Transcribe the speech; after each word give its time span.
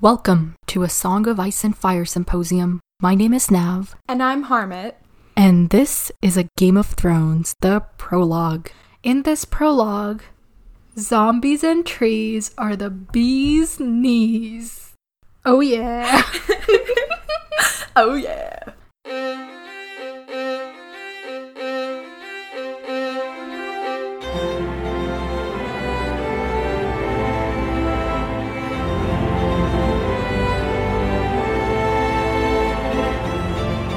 Welcome 0.00 0.54
to 0.68 0.82
a 0.84 0.88
Song 0.88 1.26
of 1.26 1.40
Ice 1.40 1.64
and 1.64 1.76
Fire 1.76 2.04
symposium. 2.04 2.80
My 3.00 3.14
name 3.14 3.34
is 3.34 3.50
Nav, 3.50 3.96
And 4.08 4.22
I'm 4.22 4.44
Harmat. 4.46 4.94
and 5.36 5.70
this 5.70 6.10
is 6.22 6.36
a 6.36 6.48
Game 6.56 6.76
of 6.76 6.86
Thrones, 6.86 7.54
the 7.60 7.80
prologue. 7.96 8.70
In 9.02 9.22
this 9.22 9.44
prologue, 9.44 10.22
zombies 10.98 11.64
and 11.64 11.84
trees 11.86 12.52
are 12.58 12.76
the 12.76 12.90
bee's 12.90 13.80
knees. 13.80 14.92
Oh, 15.44 15.60
yeah. 15.60 16.22
Oh, 18.00 18.14
yeah. 18.14 18.60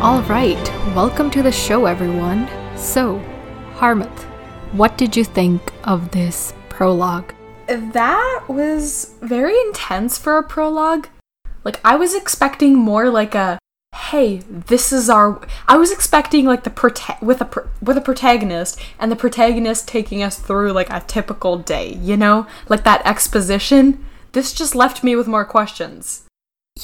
All 0.01 0.23
right, 0.23 0.57
welcome 0.95 1.29
to 1.29 1.43
the 1.43 1.51
show, 1.51 1.85
everyone. 1.85 2.49
So, 2.75 3.23
Harmat, 3.75 4.09
what 4.71 4.97
did 4.97 5.15
you 5.15 5.23
think 5.23 5.61
of 5.83 6.09
this 6.09 6.55
prologue? 6.69 7.35
That 7.67 8.45
was 8.47 9.13
very 9.21 9.55
intense 9.67 10.17
for 10.17 10.39
a 10.39 10.43
prologue. 10.43 11.07
Like, 11.63 11.79
I 11.85 11.97
was 11.97 12.15
expecting 12.15 12.73
more 12.73 13.11
like 13.11 13.35
a, 13.35 13.59
hey, 13.95 14.37
this 14.49 14.91
is 14.91 15.07
our. 15.07 15.39
I 15.67 15.77
was 15.77 15.91
expecting 15.91 16.45
like 16.45 16.63
the 16.63 16.71
prota- 16.71 17.21
with 17.21 17.39
a 17.39 17.45
pr- 17.45 17.69
with 17.79 17.95
a 17.95 18.01
protagonist 18.01 18.79
and 18.97 19.11
the 19.11 19.15
protagonist 19.15 19.87
taking 19.87 20.23
us 20.23 20.39
through 20.39 20.71
like 20.71 20.89
a 20.89 21.01
typical 21.01 21.59
day, 21.59 21.93
you 22.01 22.17
know, 22.17 22.47
like 22.69 22.83
that 22.85 23.05
exposition. 23.05 24.03
This 24.31 24.51
just 24.51 24.73
left 24.73 25.03
me 25.03 25.15
with 25.15 25.27
more 25.27 25.45
questions. 25.45 26.23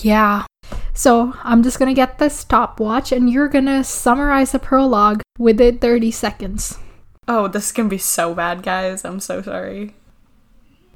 Yeah. 0.03 0.45
So, 0.94 1.34
I'm 1.44 1.63
just 1.63 1.80
gonna 1.80 1.94
get 1.94 2.17
this 2.17 2.38
stopwatch 2.38 3.11
and 3.11 3.30
you're 3.30 3.47
gonna 3.47 3.83
summarize 3.83 4.52
the 4.52 4.59
prologue 4.59 5.22
within 5.38 5.78
30 5.80 6.11
seconds. 6.11 6.80
Oh, 7.28 7.47
this 7.47 7.72
can 7.72 7.89
be 7.89 7.97
so 7.97 8.33
bad, 8.33 8.64
guys. 8.64 9.03
I'm 9.03 9.19
so 9.19 9.41
sorry. 9.41 9.95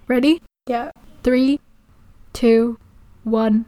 Ready? 0.07 0.41
Yeah. 0.67 0.91
Three, 1.23 1.59
two, 2.33 2.77
one. 3.23 3.65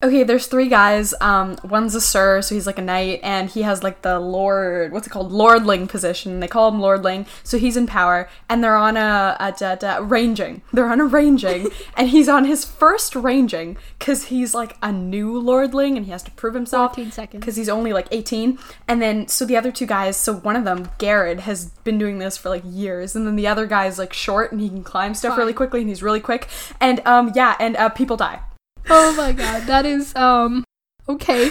Okay, 0.00 0.22
there's 0.22 0.46
three 0.46 0.68
guys. 0.68 1.12
Um, 1.20 1.58
one's 1.64 1.96
a 1.96 2.00
sir, 2.00 2.40
so 2.40 2.54
he's 2.54 2.68
like 2.68 2.78
a 2.78 2.82
knight, 2.82 3.18
and 3.24 3.50
he 3.50 3.62
has 3.62 3.82
like 3.82 4.02
the 4.02 4.20
lord, 4.20 4.92
what's 4.92 5.08
it 5.08 5.10
called, 5.10 5.32
lordling 5.32 5.88
position. 5.88 6.38
They 6.38 6.46
call 6.46 6.70
him 6.70 6.80
lordling, 6.80 7.26
so 7.42 7.58
he's 7.58 7.76
in 7.76 7.88
power, 7.88 8.30
and 8.48 8.62
they're 8.62 8.76
on 8.76 8.96
a, 8.96 9.36
a, 9.40 9.50
da- 9.58 9.74
da- 9.74 9.98
ranging. 9.98 10.62
They're 10.72 10.88
on 10.88 11.00
a 11.00 11.04
ranging, 11.04 11.70
and 11.96 12.10
he's 12.10 12.28
on 12.28 12.44
his 12.44 12.64
first 12.64 13.16
ranging 13.16 13.76
because 13.98 14.26
he's 14.26 14.54
like 14.54 14.76
a 14.84 14.92
new 14.92 15.32
lordling, 15.32 15.96
and 15.96 16.06
he 16.06 16.12
has 16.12 16.22
to 16.22 16.30
prove 16.30 16.54
himself. 16.54 16.94
14 16.94 17.10
seconds. 17.10 17.40
Because 17.40 17.56
he's 17.56 17.68
only 17.68 17.92
like 17.92 18.06
18. 18.12 18.56
And 18.86 19.02
then, 19.02 19.26
so 19.26 19.44
the 19.44 19.56
other 19.56 19.72
two 19.72 19.86
guys, 19.86 20.16
so 20.16 20.32
one 20.32 20.54
of 20.54 20.62
them, 20.62 20.88
Garrett, 20.98 21.40
has 21.40 21.70
been 21.82 21.98
doing 21.98 22.20
this 22.20 22.36
for 22.36 22.50
like 22.50 22.62
years. 22.64 23.16
And 23.16 23.26
then 23.26 23.34
the 23.34 23.48
other 23.48 23.66
guy's 23.66 23.98
like 23.98 24.12
short 24.12 24.52
and 24.52 24.60
he 24.60 24.68
can 24.68 24.84
climb 24.84 25.14
stuff 25.14 25.36
really 25.36 25.52
quickly 25.52 25.80
and 25.80 25.88
he's 25.88 26.04
really 26.04 26.20
quick. 26.20 26.46
And, 26.80 27.04
um, 27.04 27.32
yeah, 27.34 27.56
and 27.58 27.76
uh, 27.76 27.88
people 27.88 28.16
die. 28.16 28.42
Oh 28.90 29.14
my 29.16 29.32
god, 29.32 29.64
that 29.66 29.84
is, 29.84 30.14
um, 30.16 30.64
okay. 31.08 31.50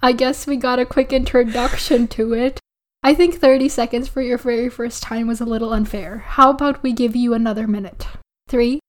I 0.00 0.12
guess 0.12 0.46
we 0.46 0.56
got 0.56 0.78
a 0.78 0.86
quick 0.86 1.12
introduction 1.12 2.06
to 2.08 2.34
it. 2.34 2.60
I 3.02 3.14
think 3.14 3.36
30 3.36 3.68
seconds 3.68 4.08
for 4.08 4.22
your 4.22 4.38
very 4.38 4.68
first 4.68 5.02
time 5.02 5.26
was 5.26 5.40
a 5.40 5.44
little 5.44 5.72
unfair. 5.72 6.18
How 6.18 6.50
about 6.50 6.82
we 6.82 6.92
give 6.92 7.16
you 7.16 7.34
another 7.34 7.66
minute? 7.66 8.06
Three, 8.48 8.80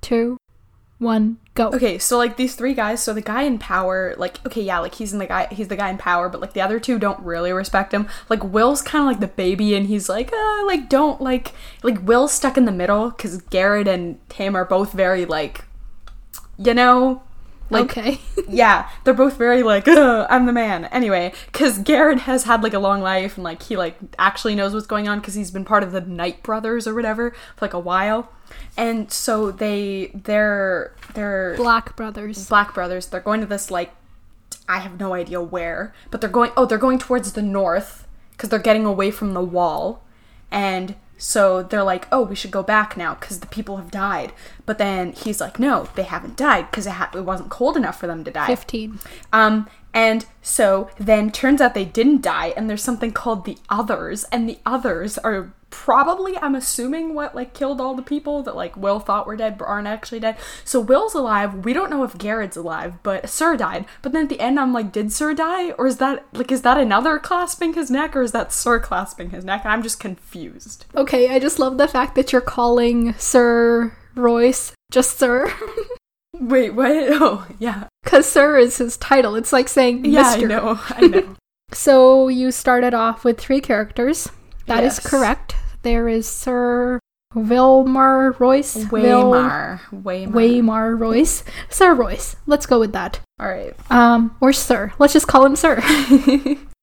two, 0.00 0.38
one, 0.98 1.38
go. 1.54 1.68
Okay, 1.68 1.98
so 1.98 2.16
like 2.16 2.36
these 2.36 2.54
three 2.54 2.74
guys, 2.74 3.02
so 3.02 3.12
the 3.12 3.20
guy 3.20 3.42
in 3.42 3.58
power, 3.58 4.14
like 4.16 4.44
okay, 4.46 4.62
yeah, 4.62 4.78
like 4.78 4.94
he's 4.94 5.12
in 5.12 5.18
the 5.18 5.26
guy 5.26 5.46
he's 5.52 5.68
the 5.68 5.76
guy 5.76 5.90
in 5.90 5.98
power, 5.98 6.28
but 6.28 6.40
like 6.40 6.52
the 6.52 6.60
other 6.60 6.80
two 6.80 6.98
don't 6.98 7.20
really 7.20 7.52
respect 7.52 7.92
him. 7.92 8.08
Like 8.28 8.42
Will's 8.42 8.82
kind 8.82 9.02
of 9.02 9.08
like 9.08 9.20
the 9.20 9.34
baby 9.34 9.74
and 9.74 9.86
he's 9.86 10.08
like, 10.08 10.32
uh, 10.32 10.66
like 10.66 10.88
don't 10.88 11.20
like 11.20 11.52
like 11.82 12.02
Will's 12.02 12.32
stuck 12.32 12.56
in 12.56 12.64
the 12.64 12.72
middle 12.72 13.10
cuz 13.10 13.38
Garrett 13.50 13.88
and 13.88 14.18
him 14.32 14.56
are 14.56 14.64
both 14.64 14.92
very 14.92 15.24
like 15.26 15.64
you 16.58 16.72
know, 16.72 17.22
like 17.70 17.84
okay. 17.84 18.20
yeah, 18.48 18.88
they're 19.04 19.14
both 19.14 19.36
very 19.36 19.62
like, 19.62 19.88
I'm 19.88 20.46
the 20.46 20.52
man. 20.52 20.86
Anyway, 20.86 21.32
because 21.46 21.78
Garrett 21.78 22.20
has 22.20 22.44
had 22.44 22.62
like 22.62 22.74
a 22.74 22.78
long 22.78 23.00
life 23.00 23.36
and 23.36 23.44
like 23.44 23.62
he 23.62 23.76
like 23.76 23.98
actually 24.18 24.54
knows 24.54 24.72
what's 24.74 24.86
going 24.86 25.08
on 25.08 25.18
because 25.18 25.34
he's 25.34 25.50
been 25.50 25.64
part 25.64 25.82
of 25.82 25.92
the 25.92 26.00
Knight 26.00 26.42
Brothers 26.42 26.86
or 26.86 26.94
whatever 26.94 27.30
for 27.30 27.64
like 27.64 27.74
a 27.74 27.78
while, 27.78 28.30
and 28.76 29.10
so 29.10 29.50
they 29.50 30.10
they're 30.14 30.94
they're 31.14 31.56
Black 31.56 31.96
Brothers. 31.96 32.48
Black 32.48 32.74
Brothers. 32.74 33.06
They're 33.06 33.20
going 33.20 33.40
to 33.40 33.46
this 33.46 33.70
like 33.70 33.92
I 34.68 34.78
have 34.78 34.98
no 34.98 35.14
idea 35.14 35.40
where, 35.40 35.94
but 36.10 36.20
they're 36.20 36.30
going. 36.30 36.52
Oh, 36.56 36.66
they're 36.66 36.78
going 36.78 36.98
towards 36.98 37.32
the 37.32 37.42
north 37.42 38.06
because 38.32 38.50
they're 38.50 38.58
getting 38.58 38.84
away 38.84 39.10
from 39.10 39.34
the 39.34 39.42
wall, 39.42 40.04
and 40.50 40.94
so 41.18 41.62
they're 41.62 41.82
like, 41.82 42.06
oh, 42.12 42.22
we 42.22 42.34
should 42.34 42.50
go 42.50 42.62
back 42.62 42.96
now 42.96 43.14
because 43.14 43.40
the 43.40 43.46
people 43.46 43.76
have 43.78 43.90
died. 43.90 44.32
But 44.66 44.78
then 44.78 45.12
he's 45.12 45.40
like, 45.40 45.58
no, 45.58 45.88
they 45.94 46.02
haven't 46.02 46.36
died 46.36 46.70
because 46.70 46.86
it, 46.86 46.90
ha- 46.90 47.10
it 47.14 47.20
wasn't 47.20 47.50
cold 47.50 47.76
enough 47.76 47.98
for 47.98 48.06
them 48.06 48.24
to 48.24 48.30
die. 48.30 48.46
15. 48.46 48.98
Um, 49.32 49.68
and 49.94 50.26
so 50.42 50.90
then 50.98 51.30
turns 51.30 51.62
out 51.62 51.72
they 51.72 51.86
didn't 51.86 52.20
die, 52.20 52.52
and 52.54 52.68
there's 52.68 52.82
something 52.82 53.12
called 53.12 53.46
the 53.46 53.56
others, 53.70 54.24
and 54.24 54.46
the 54.46 54.58
others 54.66 55.16
are 55.16 55.54
probably, 55.70 56.36
I'm 56.38 56.54
assuming, 56.54 57.14
what 57.14 57.34
like 57.34 57.54
killed 57.54 57.80
all 57.80 57.94
the 57.94 58.02
people 58.02 58.42
that 58.42 58.54
like 58.54 58.76
Will 58.76 59.00
thought 59.00 59.26
were 59.26 59.36
dead 59.36 59.56
but 59.56 59.66
aren't 59.66 59.88
actually 59.88 60.20
dead. 60.20 60.36
So 60.64 60.80
Will's 60.80 61.14
alive. 61.14 61.64
We 61.64 61.72
don't 61.72 61.90
know 61.90 62.04
if 62.04 62.18
Garrett's 62.18 62.56
alive, 62.56 63.02
but 63.02 63.28
Sir 63.28 63.56
died. 63.56 63.86
But 64.02 64.12
then 64.12 64.24
at 64.24 64.28
the 64.28 64.40
end, 64.40 64.60
I'm 64.60 64.72
like, 64.72 64.92
did 64.92 65.12
Sir 65.12 65.34
die, 65.34 65.70
or 65.72 65.86
is 65.86 65.96
that 65.96 66.26
like 66.32 66.52
is 66.52 66.62
that 66.62 66.78
another 66.78 67.18
clasping 67.18 67.72
his 67.74 67.90
neck, 67.90 68.14
or 68.14 68.22
is 68.22 68.32
that 68.32 68.52
Sir 68.52 68.78
clasping 68.78 69.30
his 69.30 69.44
neck? 69.44 69.62
And 69.64 69.72
I'm 69.72 69.82
just 69.82 69.98
confused. 69.98 70.84
Okay, 70.94 71.34
I 71.34 71.38
just 71.38 71.58
love 71.58 71.78
the 71.78 71.88
fact 71.88 72.14
that 72.16 72.32
you're 72.32 72.40
calling 72.42 73.14
Sir 73.14 73.96
Royce 74.16 74.72
just 74.90 75.18
Sir. 75.18 75.52
Wait, 76.40 76.70
what? 76.70 76.90
Oh, 77.20 77.46
yeah, 77.58 77.84
Because 78.04 78.26
Sir 78.30 78.56
is 78.58 78.78
his 78.78 78.96
title. 78.96 79.34
It's 79.36 79.52
like 79.52 79.68
saying 79.68 80.04
yeah, 80.04 80.36
Mr. 80.36 80.42
I 80.44 80.46
know, 80.46 80.80
I 80.88 81.00
know. 81.06 81.36
So 81.72 82.28
you 82.28 82.50
started 82.52 82.94
off 82.94 83.24
with 83.24 83.38
three 83.40 83.60
characters. 83.60 84.28
That 84.66 84.84
is 84.84 84.98
Yes. 85.02 85.06
correct. 85.10 85.54
There 85.82 86.08
is 86.08 86.26
Sir 86.28 86.98
Wilmar 87.34 88.38
Royce. 88.38 88.76
Waymar, 88.86 89.80
Waymar. 89.92 90.28
Waymar 90.32 90.98
Royce. 90.98 91.44
Sir 91.70 91.94
Royce. 91.94 92.36
Let's 92.46 92.66
go 92.66 92.78
with 92.80 92.92
that. 92.92 93.20
All 93.40 93.48
right. 93.48 93.74
Um, 93.90 94.36
or 94.40 94.52
Sir. 94.52 94.92
Let's 94.98 95.12
just 95.12 95.26
call 95.28 95.44
him 95.44 95.56
Sir. 95.56 95.82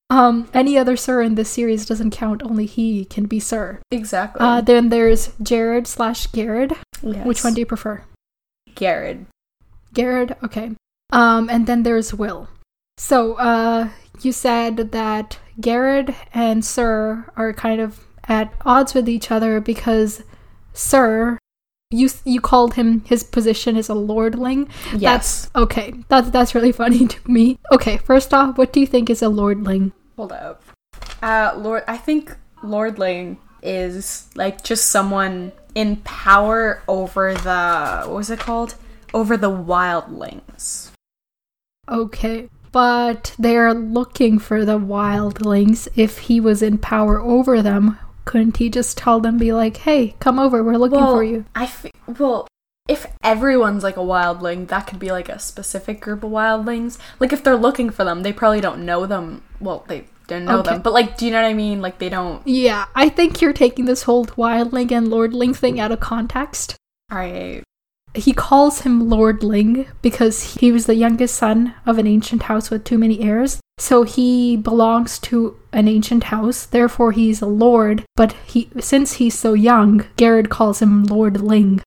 um, 0.10 0.48
any 0.54 0.78
other 0.78 0.96
Sir 0.96 1.22
in 1.22 1.36
this 1.36 1.50
series 1.50 1.86
doesn't 1.86 2.12
count. 2.12 2.44
Only 2.44 2.66
he 2.66 3.06
can 3.06 3.26
be 3.26 3.40
Sir. 3.40 3.80
Exactly. 3.92 4.40
Uh, 4.46 4.62
then 4.62 4.90
there's 4.90 5.32
Jared 5.42 5.88
slash 5.88 6.28
Garrett. 6.28 6.74
Which 7.04 7.44
one 7.44 7.54
do 7.54 7.60
you 7.60 7.66
prefer? 7.66 8.04
Garrett. 8.76 9.26
Garrett, 9.94 10.38
okay. 10.44 10.72
Um, 11.12 11.50
and 11.50 11.68
then 11.68 11.84
there's 11.84 12.14
Will. 12.14 12.50
So, 12.98 13.34
uh, 13.36 13.90
you 14.22 14.32
said 14.32 14.92
that 14.92 15.40
Garrett 15.60 16.10
and 16.34 16.64
Sir 16.64 17.30
are 17.36 17.54
kind 17.54 17.82
of 17.82 18.06
at 18.28 18.54
odds 18.66 18.94
with 18.94 19.10
each 19.10 19.32
other 19.32 19.60
because 19.60 20.24
Sir, 20.74 21.38
you 21.92 22.10
you 22.26 22.42
called 22.42 22.74
him 22.74 23.02
his 23.06 23.24
position 23.24 23.78
is 23.78 23.90
a 23.90 23.94
lordling. 23.94 24.70
Yes. 24.98 25.02
That's 25.02 25.56
okay. 25.56 25.94
That's 26.08 26.30
that's 26.30 26.56
really 26.56 26.72
funny 26.84 27.08
to 27.08 27.32
me. 27.32 27.60
Okay, 27.72 27.98
first 27.98 28.34
off, 28.34 28.58
what 28.58 28.74
do 28.74 28.80
you 28.80 28.88
think 28.88 29.10
is 29.10 29.22
a 29.22 29.30
lordling? 29.30 29.92
Hold 30.16 30.32
up. 30.32 30.64
Uh, 31.22 31.54
Lord, 31.58 31.84
I 31.88 31.98
think 31.98 32.36
Lordling 32.64 33.38
is 33.62 34.30
like 34.36 34.64
just 34.64 34.88
someone 34.92 35.52
in 35.76 35.98
power 35.98 36.82
over 36.88 37.34
the 37.34 38.04
what 38.06 38.16
was 38.16 38.30
it 38.30 38.40
called? 38.40 38.76
Over 39.14 39.38
the 39.38 39.52
wildlings. 39.52 40.92
Okay. 41.90 42.50
But 42.72 43.36
they're 43.38 43.74
looking 43.74 44.40
for 44.40 44.66
the 44.66 44.80
wildlings. 44.80 45.88
If 45.96 46.20
he 46.20 46.40
was 46.40 46.64
in 46.64 46.80
power 46.80 47.20
over 47.20 47.62
them, 47.62 48.00
couldn't 48.26 48.58
he 48.58 48.70
just 48.70 48.98
tell 48.98 49.20
them, 49.20 49.38
be 49.38 49.54
like, 49.54 49.78
hey, 49.78 50.16
come 50.20 50.40
over, 50.40 50.64
we're 50.64 50.78
looking 50.78 51.00
for 51.00 51.24
you? 51.24 51.46
I 51.56 51.66
f- 51.66 51.86
well, 52.18 52.48
if 52.88 53.06
everyone's 53.24 53.84
like 53.84 53.98
a 53.98 54.02
wildling, 54.02 54.68
that 54.68 54.88
could 54.88 55.00
be 55.00 55.12
like 55.12 55.30
a 55.30 55.40
specific 55.40 56.02
group 56.02 56.24
of 56.24 56.32
wildlings. 56.32 56.98
Like 57.20 57.32
if 57.32 57.44
they're 57.44 57.56
looking 57.56 57.90
for 57.90 58.04
them, 58.04 58.24
they 58.24 58.34
probably 58.34 58.62
don't 58.62 58.86
know 58.86 59.06
them. 59.06 59.44
Well, 59.60 59.86
they 59.88 60.06
don't 60.34 60.46
know 60.46 60.60
Okay. 60.60 60.72
them, 60.72 60.82
but 60.82 60.94
like, 60.94 61.18
do 61.18 61.26
you 61.26 61.32
know 61.32 61.42
what 61.42 61.48
I 61.48 61.54
mean? 61.54 61.82
Like 61.82 61.98
they 62.00 62.10
don't. 62.10 62.46
Yeah, 62.46 62.86
I 62.96 63.10
think 63.10 63.42
you're 63.42 63.54
taking 63.54 63.86
this 63.86 64.04
whole 64.04 64.26
wildling 64.26 64.92
and 64.92 65.08
lordling 65.10 65.54
thing 65.54 65.80
out 65.80 65.92
of 65.92 66.00
context. 66.00 66.76
All 67.12 67.18
right. 67.18 67.64
He 68.16 68.32
calls 68.34 68.82
him 68.82 69.10
lordling 69.10 69.88
because 70.04 70.56
he 70.56 70.72
was 70.72 70.86
the 70.86 70.94
youngest 70.96 71.36
son 71.36 71.74
of 71.86 71.98
an 71.98 72.06
ancient 72.06 72.44
house 72.44 72.70
with 72.70 72.84
too 72.84 73.00
many 73.00 73.22
heirs. 73.22 73.60
So 73.80 74.04
he 74.04 74.56
belongs 74.56 75.18
to 75.20 75.58
an 75.72 75.88
ancient 75.88 76.26
house, 76.26 76.68
therefore 76.68 77.12
he's 77.12 77.42
a 77.42 77.48
lord, 77.48 78.06
but 78.16 78.34
he 78.46 78.70
since 78.80 79.14
he's 79.14 79.38
so 79.38 79.54
young, 79.54 80.06
Garrett 80.16 80.50
calls 80.52 80.80
him 80.80 81.06
lordling. 81.06 81.82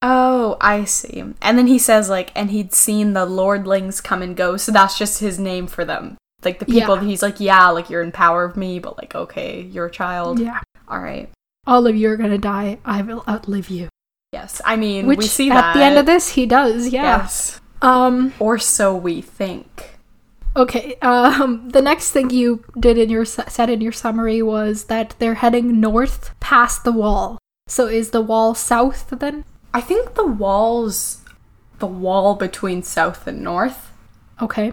Oh, 0.00 0.56
I 0.62 0.84
see. 0.84 1.22
And 1.42 1.58
then 1.58 1.66
he 1.66 1.78
says 1.78 2.08
like, 2.08 2.32
and 2.34 2.50
he'd 2.50 2.72
seen 2.72 3.12
the 3.12 3.26
lordlings 3.26 4.02
come 4.02 4.22
and 4.22 4.34
go, 4.34 4.56
so 4.56 4.72
that's 4.72 4.96
just 4.96 5.20
his 5.20 5.38
name 5.38 5.66
for 5.66 5.84
them. 5.84 6.16
Like 6.44 6.58
the 6.58 6.64
people 6.66 6.96
Yeah. 6.96 7.04
he's 7.04 7.22
like, 7.22 7.38
yeah, 7.40 7.68
like 7.68 7.90
you're 7.90 8.02
in 8.02 8.12
power 8.12 8.44
of 8.44 8.56
me, 8.56 8.78
but 8.78 8.96
like, 8.98 9.14
okay, 9.14 9.62
you're 9.62 9.86
a 9.86 9.90
child. 9.90 10.38
Yeah. 10.40 10.60
All 10.88 10.98
right. 11.00 11.28
All 11.66 11.86
of 11.86 11.94
you 11.94 12.08
are 12.10 12.16
gonna 12.16 12.38
die. 12.38 12.78
I 12.84 13.02
will 13.02 13.22
outlive 13.28 13.68
you. 13.68 13.88
Yes. 14.32 14.60
I 14.64 14.76
mean, 14.76 15.06
Which 15.06 15.18
we 15.18 15.26
see 15.26 15.50
at 15.50 15.54
that. 15.54 15.74
the 15.74 15.82
end 15.82 15.98
of 15.98 16.06
this 16.06 16.30
he 16.30 16.46
does, 16.46 16.88
yeah. 16.88 17.18
Yes. 17.18 17.60
Um 17.82 18.32
Or 18.38 18.58
so 18.58 18.94
we 18.96 19.20
think. 19.20 19.98
okay. 20.56 20.94
Um 21.02 21.68
the 21.72 21.82
next 21.82 22.12
thing 22.12 22.30
you 22.30 22.64
did 22.78 22.96
in 22.98 23.10
your 23.10 23.24
said 23.24 23.68
in 23.70 23.80
your 23.80 23.92
summary 23.92 24.42
was 24.42 24.84
that 24.84 25.14
they're 25.18 25.34
heading 25.34 25.80
north 25.80 26.34
past 26.40 26.84
the 26.84 26.92
wall. 26.92 27.38
So 27.68 27.86
is 27.86 28.10
the 28.10 28.20
wall 28.22 28.54
south 28.54 29.10
then? 29.10 29.44
I 29.72 29.80
think 29.80 30.14
the 30.14 30.26
walls, 30.26 31.22
the 31.78 31.86
wall 31.86 32.34
between 32.34 32.82
south 32.82 33.26
and 33.28 33.42
north. 33.42 33.92
Okay. 34.42 34.72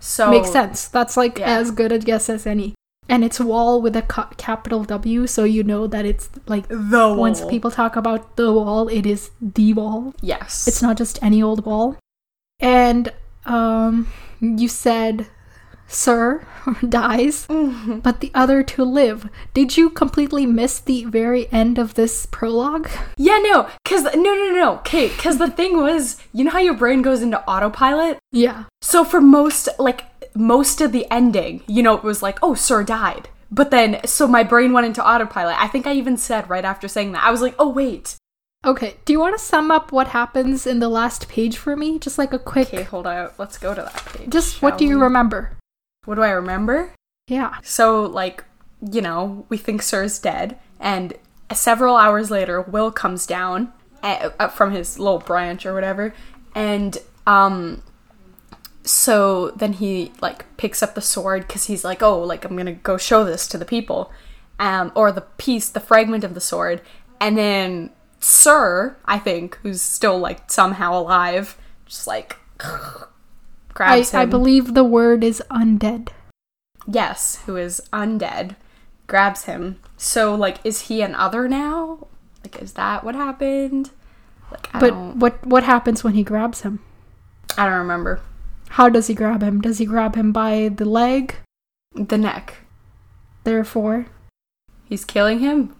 So 0.00 0.30
Makes 0.30 0.52
sense. 0.52 0.88
That's 0.88 1.16
like 1.16 1.38
Yeah. 1.38 1.58
as 1.58 1.70
good 1.70 1.92
a 1.92 1.98
guess 1.98 2.28
as 2.28 2.46
any. 2.46 2.74
And 3.08 3.24
it's 3.24 3.40
wall 3.40 3.80
with 3.80 3.96
a 3.96 4.02
ca- 4.02 4.28
capital 4.36 4.84
W, 4.84 5.26
so 5.26 5.44
you 5.44 5.62
know 5.64 5.86
that 5.86 6.04
it's 6.04 6.28
like 6.46 6.68
The 6.68 6.76
wall. 7.08 7.16
once 7.16 7.42
people 7.46 7.70
talk 7.70 7.96
about 7.96 8.36
the 8.36 8.52
wall, 8.52 8.88
it 8.88 9.06
is 9.06 9.30
the 9.40 9.72
wall. 9.72 10.12
Yes. 10.20 10.68
It's 10.68 10.82
not 10.82 10.96
just 10.98 11.18
any 11.22 11.42
old 11.42 11.64
wall. 11.64 11.96
And 12.60 13.12
um 13.46 14.08
you 14.40 14.68
said 14.68 15.26
Sir 15.88 16.46
dies, 16.88 17.46
Mhm. 17.48 18.02
but 18.02 18.20
the 18.20 18.30
other 18.34 18.62
two 18.62 18.84
live. 18.84 19.28
Did 19.54 19.76
you 19.76 19.88
completely 19.90 20.44
miss 20.46 20.78
the 20.80 21.04
very 21.04 21.50
end 21.50 21.78
of 21.78 21.94
this 21.94 22.26
prologue? 22.26 22.88
Yeah, 23.16 23.38
no, 23.38 23.68
cause 23.84 24.04
no, 24.04 24.34
no, 24.34 24.50
no, 24.52 24.74
okay, 24.80 25.08
cause 25.08 25.38
the 25.38 25.50
thing 25.50 25.80
was, 25.80 26.18
you 26.32 26.44
know 26.44 26.50
how 26.50 26.58
your 26.58 26.74
brain 26.74 27.00
goes 27.02 27.22
into 27.22 27.40
autopilot. 27.48 28.18
Yeah. 28.32 28.64
So 28.82 29.02
for 29.04 29.20
most, 29.20 29.68
like 29.78 30.04
most 30.36 30.80
of 30.82 30.92
the 30.92 31.06
ending, 31.10 31.62
you 31.66 31.82
know, 31.82 31.96
it 31.96 32.04
was 32.04 32.22
like, 32.22 32.38
oh, 32.42 32.54
Sir 32.54 32.84
died. 32.84 33.28
But 33.50 33.70
then, 33.70 34.00
so 34.04 34.28
my 34.28 34.42
brain 34.42 34.74
went 34.74 34.86
into 34.86 35.02
autopilot. 35.02 35.56
I 35.58 35.68
think 35.68 35.86
I 35.86 35.94
even 35.94 36.18
said 36.18 36.50
right 36.50 36.66
after 36.66 36.86
saying 36.86 37.12
that, 37.12 37.24
I 37.24 37.30
was 37.30 37.40
like, 37.40 37.54
oh 37.58 37.68
wait. 37.70 38.16
Okay, 38.66 38.96
do 39.06 39.12
you 39.14 39.20
want 39.20 39.38
to 39.38 39.42
sum 39.42 39.70
up 39.70 39.90
what 39.92 40.08
happens 40.08 40.66
in 40.66 40.80
the 40.80 40.88
last 40.90 41.28
page 41.28 41.56
for 41.56 41.76
me? 41.76 41.98
Just 41.98 42.18
like 42.18 42.32
a 42.34 42.38
quick 42.38 42.68
Okay, 42.74 42.82
hold 42.82 43.06
on. 43.06 43.30
Let's 43.38 43.56
go 43.56 43.72
to 43.72 43.80
that 43.82 44.04
page. 44.04 44.28
just 44.28 44.60
what 44.60 44.76
do 44.76 44.84
you 44.84 44.98
we? 44.98 45.04
remember? 45.04 45.52
What 46.08 46.14
do 46.14 46.22
I 46.22 46.30
remember? 46.30 46.94
Yeah. 47.26 47.58
So, 47.62 48.04
like, 48.04 48.42
you 48.80 49.02
know, 49.02 49.44
we 49.50 49.58
think 49.58 49.82
Sir's 49.82 50.18
dead, 50.18 50.58
and 50.80 51.12
several 51.52 51.96
hours 51.96 52.30
later, 52.30 52.62
Will 52.62 52.90
comes 52.90 53.26
down 53.26 53.74
uh, 54.02 54.30
uh, 54.40 54.48
from 54.48 54.72
his 54.72 54.98
little 54.98 55.18
branch 55.18 55.66
or 55.66 55.74
whatever, 55.74 56.14
and 56.54 56.96
um, 57.26 57.82
so 58.84 59.50
then 59.50 59.74
he 59.74 60.12
like 60.22 60.46
picks 60.56 60.82
up 60.82 60.94
the 60.94 61.02
sword 61.02 61.46
because 61.46 61.64
he's 61.64 61.84
like, 61.84 62.02
oh, 62.02 62.22
like 62.22 62.46
I'm 62.46 62.56
gonna 62.56 62.72
go 62.72 62.96
show 62.96 63.22
this 63.22 63.46
to 63.48 63.58
the 63.58 63.66
people, 63.66 64.10
um, 64.58 64.92
or 64.94 65.12
the 65.12 65.26
piece, 65.36 65.68
the 65.68 65.78
fragment 65.78 66.24
of 66.24 66.32
the 66.32 66.40
sword, 66.40 66.80
and 67.20 67.36
then 67.36 67.90
Sir, 68.18 68.96
I 69.04 69.18
think, 69.18 69.56
who's 69.56 69.82
still 69.82 70.18
like 70.18 70.50
somehow 70.50 70.98
alive, 70.98 71.58
just 71.84 72.06
like 72.06 72.38
I, 73.86 74.00
him. 74.00 74.20
I 74.20 74.26
believe 74.26 74.74
the 74.74 74.84
word 74.84 75.22
is 75.22 75.42
undead. 75.50 76.08
Yes, 76.86 77.36
who 77.46 77.56
is 77.56 77.82
undead, 77.92 78.56
grabs 79.06 79.44
him. 79.44 79.78
So, 79.96 80.34
like, 80.34 80.58
is 80.64 80.82
he 80.88 81.02
an 81.02 81.14
other 81.14 81.48
now? 81.48 82.06
Like, 82.42 82.62
is 82.62 82.72
that 82.74 83.04
what 83.04 83.14
happened? 83.14 83.90
Like, 84.50 84.68
I 84.74 84.80
But 84.80 84.90
don't, 84.90 85.18
what 85.18 85.44
what 85.46 85.64
happens 85.64 86.02
when 86.02 86.14
he 86.14 86.22
grabs 86.22 86.62
him? 86.62 86.80
I 87.58 87.66
don't 87.66 87.78
remember. 87.78 88.20
How 88.70 88.88
does 88.88 89.06
he 89.08 89.14
grab 89.14 89.42
him? 89.42 89.60
Does 89.60 89.78
he 89.78 89.84
grab 89.86 90.14
him 90.14 90.32
by 90.32 90.68
the 90.74 90.84
leg? 90.84 91.34
The 91.94 92.18
neck. 92.18 92.54
Therefore, 93.44 94.06
He's 94.84 95.04
killing 95.04 95.40
him. 95.40 95.74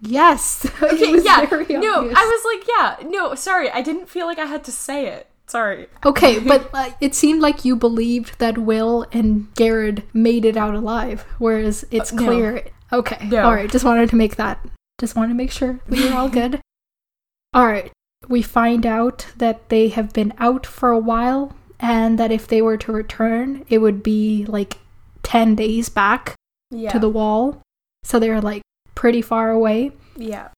yes. 0.00 0.66
Okay, 0.82 1.10
was 1.12 1.24
yeah. 1.24 1.46
No. 1.80 2.10
I 2.14 2.24
was 2.24 2.44
like, 2.44 2.68
yeah. 2.68 3.08
No, 3.08 3.34
sorry, 3.34 3.70
I 3.70 3.82
didn't 3.82 4.08
feel 4.08 4.26
like 4.26 4.38
I 4.38 4.46
had 4.46 4.64
to 4.64 4.72
say 4.72 5.06
it. 5.06 5.28
Sorry. 5.52 5.86
Okay, 6.04 6.38
but 6.52 6.70
uh, 6.72 6.90
it 7.00 7.14
seemed 7.14 7.42
like 7.42 7.62
you 7.64 7.76
believed 7.76 8.38
that 8.38 8.56
Will 8.56 9.04
and 9.12 9.52
Garrett 9.54 10.02
made 10.14 10.46
it 10.46 10.56
out 10.56 10.74
alive, 10.74 11.26
whereas 11.38 11.84
it's 11.90 12.10
Uh, 12.12 12.16
no. 12.16 12.24
clear. 12.24 12.64
Okay, 12.90 13.28
No. 13.28 13.42
all 13.44 13.54
right. 13.54 13.70
Just 13.70 13.84
wanted 13.84 14.08
to 14.10 14.16
make 14.16 14.36
that. 14.36 14.64
Just 14.98 15.14
wanted 15.14 15.28
to 15.28 15.34
make 15.34 15.50
sure 15.50 15.80
we 15.88 16.08
were 16.08 16.14
all 16.16 16.28
good. 16.30 16.60
all 17.54 17.66
right. 17.66 17.92
We 18.28 18.40
find 18.40 18.86
out 18.86 19.26
that 19.36 19.68
they 19.68 19.88
have 19.88 20.12
been 20.14 20.32
out 20.38 20.64
for 20.64 20.90
a 20.90 20.98
while, 20.98 21.52
and 21.78 22.18
that 22.18 22.32
if 22.32 22.46
they 22.48 22.62
were 22.62 22.78
to 22.78 22.92
return, 22.92 23.64
it 23.68 23.78
would 23.78 24.02
be 24.02 24.46
like 24.46 24.78
ten 25.22 25.54
days 25.54 25.88
back 25.90 26.34
Yeah. 26.70 26.92
to 26.92 26.98
the 26.98 27.10
wall. 27.10 27.60
So 28.04 28.18
they're 28.18 28.40
like 28.40 28.62
pretty 28.94 29.20
far 29.22 29.50
away. 29.50 29.92
yeah. 30.16 30.48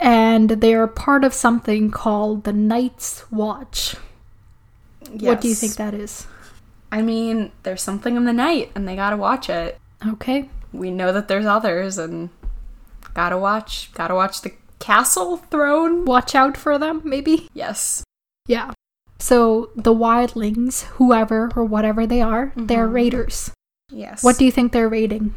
And 0.00 0.48
they 0.48 0.72
are 0.74 0.86
part 0.86 1.24
of 1.24 1.34
something 1.34 1.90
called 1.90 2.44
the 2.44 2.52
Night's 2.54 3.30
Watch. 3.30 3.96
What 5.10 5.40
do 5.42 5.48
you 5.48 5.54
think 5.54 5.74
that 5.76 5.92
is? 5.94 6.26
I 6.90 7.02
mean, 7.02 7.52
there's 7.62 7.82
something 7.82 8.16
in 8.16 8.24
the 8.24 8.32
night, 8.32 8.72
and 8.74 8.88
they 8.88 8.96
gotta 8.96 9.16
watch 9.16 9.48
it. 9.50 9.78
Okay. 10.06 10.48
We 10.72 10.90
know 10.90 11.12
that 11.12 11.28
there's 11.28 11.46
others, 11.46 11.98
and 11.98 12.30
gotta 13.14 13.36
watch. 13.36 13.92
Gotta 13.92 14.14
watch 14.14 14.40
the 14.40 14.52
castle 14.78 15.36
throne. 15.36 16.04
Watch 16.06 16.34
out 16.34 16.56
for 16.56 16.78
them, 16.78 17.02
maybe? 17.04 17.48
Yes. 17.52 18.02
Yeah. 18.46 18.70
So 19.18 19.70
the 19.76 19.94
wildlings, 19.94 20.84
whoever 20.96 21.50
or 21.54 21.64
whatever 21.64 22.06
they 22.06 22.22
are, 22.22 22.52
they're 22.56 22.88
Mhm. 22.88 22.94
raiders. 22.94 23.50
Yes. 23.90 24.24
What 24.24 24.38
do 24.38 24.46
you 24.46 24.50
think 24.52 24.72
they're 24.72 24.88
raiding? 24.88 25.34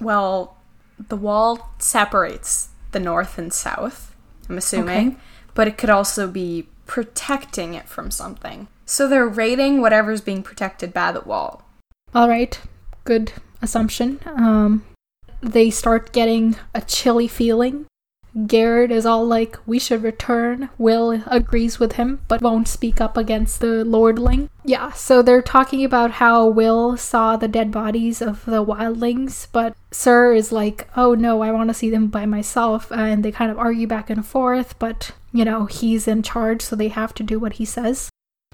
Well, 0.00 0.56
the 0.98 1.16
wall 1.16 1.70
separates 1.78 2.70
the 2.94 3.00
north 3.00 3.36
and 3.36 3.52
south, 3.52 4.16
I'm 4.48 4.56
assuming, 4.56 5.08
Okay. 5.08 5.16
but 5.52 5.68
it 5.68 5.76
could 5.76 5.90
also 5.90 6.26
be 6.26 6.68
protecting 6.86 7.74
it 7.74 7.88
from 7.88 8.10
something. 8.10 8.68
So 8.86 9.06
they're 9.06 9.28
raiding 9.28 9.82
whatever's 9.82 10.22
being 10.22 10.42
protected 10.42 10.94
by 10.94 11.12
the 11.12 11.20
wall. 11.20 11.62
All 12.14 12.28
right. 12.28 12.58
Good 13.04 13.32
assumption. 13.60 14.20
Um 14.24 14.84
they 15.42 15.68
start 15.68 16.12
getting 16.14 16.56
a 16.74 16.80
chilly 16.80 17.28
feeling. 17.28 17.84
Garrett 18.46 18.90
is 18.90 19.06
all 19.06 19.24
like, 19.24 19.58
we 19.66 19.78
should 19.78 20.02
return. 20.02 20.68
Will 20.78 21.22
agrees 21.26 21.78
with 21.78 21.92
him, 21.92 22.20
but 22.28 22.42
won't 22.42 22.66
speak 22.66 23.00
up 23.00 23.16
against 23.16 23.60
the 23.60 23.84
Lordling. 23.84 24.48
Yeah, 24.64 24.90
so 24.92 25.22
they're 25.22 25.42
talking 25.42 25.84
about 25.84 26.12
how 26.12 26.46
Will 26.46 26.96
saw 26.96 27.36
the 27.36 27.46
dead 27.46 27.70
bodies 27.70 28.20
of 28.20 28.44
the 28.44 28.64
wildlings, 28.64 29.46
but 29.52 29.76
Sir 29.94 30.34
is 30.34 30.50
like, 30.50 30.88
oh 30.96 31.14
no, 31.14 31.40
I 31.40 31.52
want 31.52 31.70
to 31.70 31.74
see 31.74 31.88
them 31.88 32.08
by 32.08 32.26
myself. 32.26 32.90
And 32.90 33.24
they 33.24 33.30
kind 33.30 33.50
of 33.50 33.58
argue 33.58 33.86
back 33.86 34.10
and 34.10 34.26
forth, 34.26 34.76
but, 34.80 35.12
you 35.32 35.44
know, 35.44 35.66
he's 35.66 36.08
in 36.08 36.22
charge, 36.22 36.62
so 36.62 36.74
they 36.74 36.88
have 36.88 37.14
to 37.14 37.22
do 37.22 37.38
what 37.38 37.54
he 37.54 37.64
says. 37.64 38.10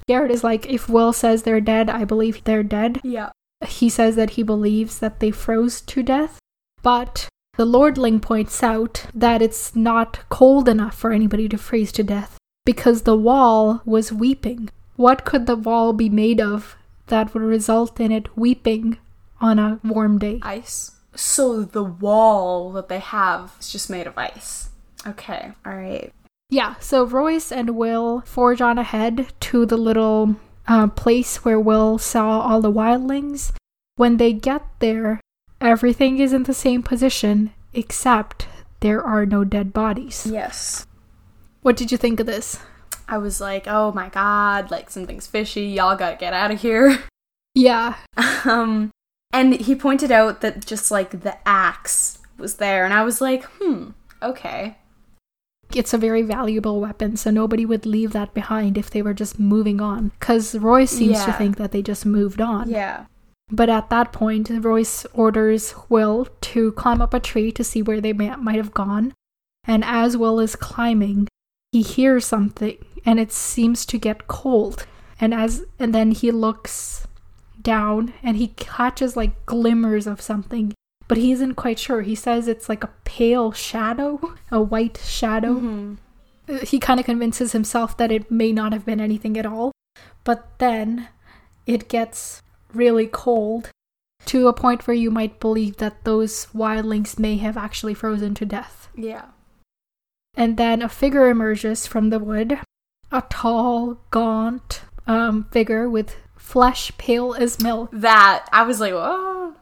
Garrett 0.07 0.31
is 0.31 0.45
like, 0.45 0.67
if 0.67 0.87
Will 0.89 1.13
says 1.15 1.43
they're 1.43 1.61
dead, 1.61 1.89
I 1.89 2.05
believe 2.05 2.45
they're 2.45 2.63
dead 2.63 3.01
Yeah. 3.03 3.31
he 3.67 3.89
says 3.89 4.17
that 4.17 4.31
he 4.31 4.43
believes 4.43 4.99
that 4.99 5.21
they 5.21 5.31
froze 5.31 5.81
to 5.83 6.03
death, 6.03 6.39
but 6.83 7.27
the 7.57 7.65
Lordling 7.67 8.21
points 8.21 8.63
out 8.63 9.07
that 9.15 9.41
it's 9.41 9.75
not 9.75 10.21
cold 10.29 10.69
enough 10.69 10.95
for 10.95 11.11
anybody 11.11 11.49
to 11.49 11.57
freeze 11.59 11.93
to 11.93 12.03
death 12.03 12.37
because 12.67 13.03
the 13.03 13.17
wall 13.17 13.81
was 13.87 14.13
weeping. 14.13 14.69
What 14.97 15.25
could 15.25 15.47
the 15.47 15.57
wall 15.57 15.93
be 15.95 16.09
made 16.11 16.41
of 16.41 16.77
that 17.07 17.33
would 17.33 17.43
result 17.43 17.99
in 17.99 18.13
it 18.13 18.37
weeping 18.37 18.99
on 19.41 19.59
a 19.59 19.81
warm 19.83 20.19
day? 20.19 20.39
Ice. 20.43 20.93
So 21.15 21.63
the 21.63 21.85
wall 21.85 22.73
that 22.73 22.89
they 22.89 22.99
have 22.99 23.55
is 23.61 23.71
just 23.71 23.91
made 23.91 24.07
of 24.07 24.17
ice. 24.17 24.71
Okay. 25.07 25.53
All 25.67 25.75
right. 25.75 26.13
Yeah, 26.51 26.75
so 26.81 27.05
Royce 27.05 27.53
and 27.53 27.77
Will 27.77 28.23
forge 28.23 28.61
on 28.61 28.77
ahead 28.77 29.33
to 29.41 29.65
the 29.65 29.77
little 29.77 30.37
uh, 30.67 30.89
place 30.89 31.45
where 31.45 31.61
Will 31.61 31.97
saw 31.99 32.41
all 32.41 32.61
the 32.61 32.73
wildlings. 32.73 33.53
When 33.97 34.17
they 34.17 34.33
get 34.33 34.63
there, 34.81 35.21
everything 35.61 36.19
is 36.19 36.33
in 36.33 36.45
the 36.45 36.55
same 36.55 36.83
position 36.83 37.53
except 37.73 38.49
there 38.81 39.03
are 39.03 39.25
no 39.25 39.45
dead 39.45 39.73
bodies. 39.73 40.27
Yes. 40.29 40.87
What 41.63 41.77
did 41.77 41.93
you 41.93 41.99
think 41.99 42.19
of 42.19 42.27
this? 42.27 42.59
I 43.07 43.19
was 43.19 43.41
like, 43.41 43.67
oh 43.67 43.93
my 43.93 44.09
god, 44.09 44.71
like 44.71 44.91
something's 44.91 45.27
fishy. 45.27 45.67
Y'all 45.67 45.97
gotta 45.97 46.17
get 46.17 46.33
out 46.33 46.51
of 46.51 46.61
here. 46.61 46.99
Yeah, 47.55 47.97
Um, 48.45 48.91
and 49.33 49.55
he 49.55 49.75
pointed 49.75 50.11
out 50.11 50.41
that 50.41 50.67
just 50.67 50.91
like 50.91 51.23
the 51.23 51.37
axe 51.47 52.19
was 52.39 52.57
there, 52.57 52.85
and 52.85 52.95
I 52.95 53.03
was 53.03 53.21
like, 53.21 53.45
hmm, 53.59 53.91
okay. 54.23 54.77
it's 55.75 55.95
a 55.95 55.99
very 55.99 56.23
valuable 56.23 56.81
weapon, 56.81 57.17
so 57.17 57.31
nobody 57.31 57.65
would 57.65 57.87
leave 57.87 58.13
that 58.13 58.35
behind 58.35 58.77
if 58.77 58.91
they 58.91 59.03
were 59.03 59.15
just 59.15 59.39
moving 59.39 59.81
on. 59.81 60.11
Because 60.19 60.57
Royce 60.57 60.91
seems 60.91 61.25
to 61.25 61.33
think 61.33 61.57
that 61.57 61.73
they 61.73 61.83
just 61.83 62.05
moved 62.05 62.41
on. 62.41 62.69
Yeah. 62.69 63.07
But 63.53 63.69
at 63.69 63.91
that 63.91 64.13
point, 64.13 64.51
Royce 64.51 65.07
orders 65.13 65.75
Will 65.89 66.29
to 66.43 66.73
climb 66.73 67.03
up 67.03 67.15
a 67.15 67.21
tree 67.21 67.51
to 67.53 67.65
see 67.65 67.83
where 67.83 68.01
they 68.01 68.13
may, 68.13 68.35
might 68.37 68.57
have 68.57 68.75
gone. 68.75 69.13
And 69.65 69.85
as 69.85 70.17
Will 70.17 70.41
is 70.41 70.57
climbing, 70.57 71.29
he 71.73 71.83
hears 71.83 72.25
something 72.25 72.79
and 73.05 73.19
it 73.19 73.33
seems 73.33 73.85
to 73.87 73.99
get 73.99 74.29
cold. 74.29 74.87
And 75.21 75.35
as 75.35 75.65
and 75.79 75.95
then 75.95 76.13
he 76.13 76.31
looks 76.31 77.07
down 77.63 78.13
and 78.23 78.37
he 78.37 78.49
catches 78.49 79.17
like 79.17 79.47
glimmers 79.47 80.07
of 80.07 80.21
something, 80.21 80.73
but 81.09 81.19
he 81.19 81.33
isn't 81.33 81.55
quite 81.55 81.79
sure. 81.79 82.03
He 82.03 82.15
says 82.15 82.49
it's 82.49 82.69
like 82.69 82.85
a 82.85 82.91
pale 83.05 83.53
shadow, 83.53 84.35
a 84.51 84.61
white 84.61 84.99
shadow. 85.05 85.55
Mhm. 85.61 85.97
Uh, 86.49 86.59
He 86.65 86.79
kind 86.79 86.99
of 87.01 87.07
convinces 87.07 87.53
himself 87.53 87.97
that 87.97 88.13
it 88.13 88.31
may 88.31 88.53
not 88.53 88.73
have 88.73 88.85
been 88.87 89.01
anything 89.01 89.37
at 89.39 89.47
all. 89.47 89.73
But 90.25 90.59
then 90.59 91.09
it 91.67 91.89
gets 91.89 92.43
really 92.73 93.07
cold 93.07 93.71
to 94.27 94.49
a 94.49 94.53
point 94.53 94.87
where 94.87 94.97
you 94.97 95.11
might 95.11 95.41
believe 95.41 95.79
that 95.79 96.05
those 96.05 96.47
wildlings 96.55 97.19
may 97.19 97.37
have 97.39 97.57
actually 97.57 97.95
frozen 97.95 98.35
to 98.35 98.45
death. 98.45 98.89
Yeah. 98.95 99.27
And 100.37 100.57
then 100.57 100.83
a 100.83 100.89
figure 100.89 101.29
emerges 101.29 101.87
from 101.87 102.11
the 102.11 102.19
wood 102.19 102.61
a 103.13 103.23
tall, 103.29 103.99
gaunt 104.11 104.83
um, 105.07 105.45
figure 105.51 105.89
with 105.91 106.17
flesh 106.51 106.91
pale 106.99 107.33
as 107.35 107.61
milk 107.63 107.91
That 107.93 108.47
I 108.53 108.63
was 108.63 108.81
like, 108.81 108.93
oh. 108.95 109.55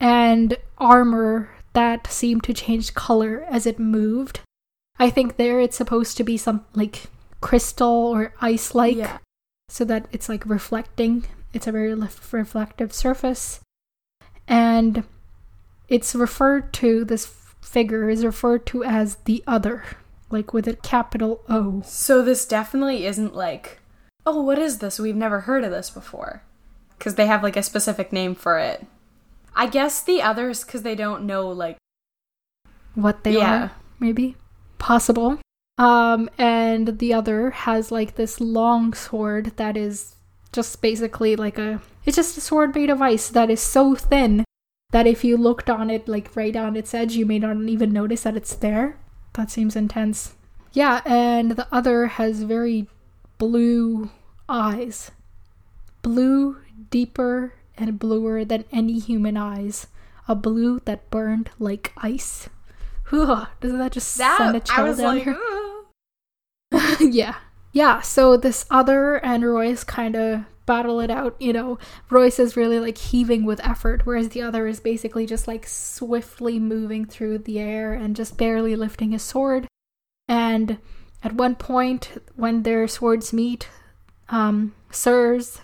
and 0.00 0.56
armor 0.78 1.50
that 1.74 2.06
seemed 2.06 2.44
to 2.44 2.54
change 2.54 2.94
color 2.94 3.44
as 3.48 3.66
it 3.66 3.78
moved. 3.78 4.40
I 4.98 5.10
think 5.10 5.36
there 5.36 5.60
it's 5.60 5.76
supposed 5.76 6.16
to 6.16 6.24
be 6.24 6.36
some 6.36 6.64
like 6.74 7.04
crystal 7.40 7.88
or 7.88 8.34
ice 8.40 8.74
like 8.74 8.96
Yeah. 8.96 9.18
so 9.68 9.84
that 9.84 10.06
it's 10.12 10.28
like 10.28 10.44
reflecting. 10.46 11.24
It's 11.52 11.66
a 11.66 11.72
very 11.72 11.94
lef- 11.94 12.32
reflective 12.32 12.92
surface. 12.92 13.60
And 14.48 15.04
it's 15.88 16.14
referred 16.14 16.72
to, 16.74 17.04
this 17.04 17.26
figure 17.60 18.08
is 18.08 18.24
referred 18.24 18.64
to 18.66 18.82
as 18.84 19.16
the 19.24 19.42
other, 19.46 19.84
like 20.30 20.52
with 20.54 20.66
a 20.66 20.76
capital 20.76 21.42
O. 21.48 21.82
So 21.84 22.22
this 22.22 22.46
definitely 22.46 23.04
isn't 23.06 23.34
like, 23.34 23.78
oh, 24.26 24.42
what 24.42 24.58
is 24.58 24.78
this? 24.78 24.98
We've 24.98 25.16
never 25.16 25.40
heard 25.40 25.64
of 25.64 25.70
this 25.70 25.90
before. 25.90 26.42
Because 26.98 27.16
they 27.16 27.26
have 27.26 27.42
like 27.42 27.56
a 27.56 27.62
specific 27.62 28.12
name 28.12 28.34
for 28.34 28.58
it. 28.58 28.86
I 29.54 29.66
guess 29.66 30.02
the 30.02 30.22
others, 30.22 30.64
because 30.64 30.82
they 30.82 30.94
don't 30.94 31.24
know, 31.24 31.48
like, 31.48 31.76
What 32.94 33.24
they 33.24 33.32
Yeah. 33.38 33.64
are, 33.64 33.70
maybe. 33.98 34.36
Possible. 34.78 35.38
Um, 35.78 36.28
and 36.38 36.98
the 36.98 37.14
other 37.14 37.50
has 37.50 37.90
like 37.90 38.14
this 38.16 38.40
long 38.40 38.92
sword 38.92 39.52
that 39.56 39.76
is 39.76 40.14
just 40.52 40.82
basically 40.82 41.34
like 41.34 41.58
a 41.58 41.80
it's 42.04 42.16
just 42.16 42.36
a 42.36 42.40
sword 42.42 42.74
made 42.74 42.90
of 42.90 43.00
ice 43.00 43.30
that 43.30 43.48
is 43.48 43.60
so 43.60 43.94
thin 43.94 44.44
that 44.90 45.06
if 45.06 45.24
you 45.24 45.38
looked 45.38 45.70
on 45.70 45.88
it 45.88 46.06
like 46.06 46.36
right 46.36 46.54
on 46.54 46.76
its 46.76 46.92
edge 46.92 47.14
you 47.14 47.24
may 47.24 47.38
not 47.38 47.56
even 47.56 47.90
notice 47.92 48.24
that 48.24 48.36
it's 48.36 48.54
there. 48.54 48.98
That 49.32 49.50
seems 49.50 49.74
intense. 49.74 50.34
Yeah, 50.74 51.00
and 51.06 51.52
the 51.52 51.66
other 51.72 52.06
has 52.06 52.42
very 52.42 52.86
blue 53.42 54.08
eyes. 54.48 55.10
Blue, 56.02 56.58
deeper 56.90 57.54
and 57.76 57.98
bluer 57.98 58.44
than 58.44 58.64
any 58.70 59.00
human 59.00 59.36
eyes. 59.36 59.88
A 60.28 60.36
blue 60.36 60.78
that 60.84 61.10
burned 61.10 61.50
like 61.58 61.92
ice. 61.96 62.48
Ugh, 63.10 63.48
doesn't 63.60 63.78
that 63.80 63.90
just 63.90 64.10
send 64.10 64.54
a 64.54 64.60
chill 64.60 64.94
down 64.94 65.16
like, 65.16 65.26
"Ugh." 65.26 67.00
yeah. 67.12 67.34
Yeah, 67.72 68.00
so 68.00 68.36
this 68.36 68.64
other 68.70 69.16
and 69.24 69.44
Royce 69.44 69.82
kind 69.82 70.14
of 70.14 70.44
battle 70.64 71.00
it 71.00 71.10
out, 71.10 71.34
you 71.40 71.52
know. 71.52 71.80
Royce 72.10 72.38
is 72.38 72.56
really 72.56 72.78
like 72.78 72.96
heaving 72.96 73.44
with 73.44 73.58
effort, 73.66 74.06
whereas 74.06 74.28
the 74.28 74.42
other 74.42 74.68
is 74.68 74.78
basically 74.78 75.26
just 75.26 75.48
like 75.48 75.66
swiftly 75.66 76.60
moving 76.60 77.06
through 77.06 77.38
the 77.38 77.58
air 77.58 77.92
and 77.92 78.14
just 78.14 78.38
barely 78.38 78.76
lifting 78.76 79.10
his 79.10 79.22
sword. 79.22 79.66
And 80.28 80.78
at 81.24 81.32
one 81.34 81.54
point, 81.54 82.10
when 82.36 82.62
their 82.62 82.86
swords 82.88 83.32
meet, 83.32 83.68
um, 84.28 84.74
Sir's 84.90 85.60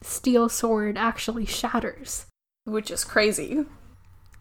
steel 0.00 0.48
sword 0.48 0.96
actually 0.98 1.46
shatters. 1.46 2.26
which 2.64 2.90
is 2.92 3.02
crazy. 3.04 3.64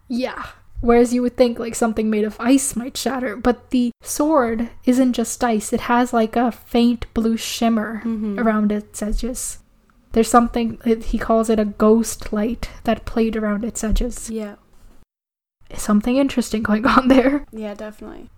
Yeah. 0.08 0.46
Whereas 0.80 1.12
you 1.14 1.22
would 1.24 1.38
think 1.38 1.58
like 1.58 1.74
something 1.76 2.10
made 2.10 2.24
of 2.24 2.36
ice 2.40 2.76
might 2.76 2.96
shatter, 2.98 3.36
but 3.36 3.70
the 3.72 3.92
sword 4.04 4.70
isn't 4.86 5.14
just 5.14 5.44
ice. 5.44 5.74
It 5.74 5.82
has 5.82 6.14
like 6.14 6.36
a 6.36 6.52
faint 6.52 7.06
blue 7.16 7.36
shimmer 7.38 8.02
Mhm. 8.06 8.40
around 8.40 8.72
its 8.72 9.02
edges. 9.02 9.58
There's 10.12 10.30
something 10.30 10.80
he 10.84 11.18
calls 11.18 11.50
it 11.50 11.60
a 11.60 11.66
ghost 11.66 12.32
light 12.34 12.70
that 12.84 13.06
played 13.06 13.36
around 13.36 13.64
its 13.64 13.84
edges. 13.84 14.30
Yeah. 14.30 14.56
Something 15.76 16.18
interesting 16.18 16.62
going 16.64 16.86
on 16.98 17.08
there. 17.08 17.46
Yeah, 17.52 17.74
definitely. 17.74 18.30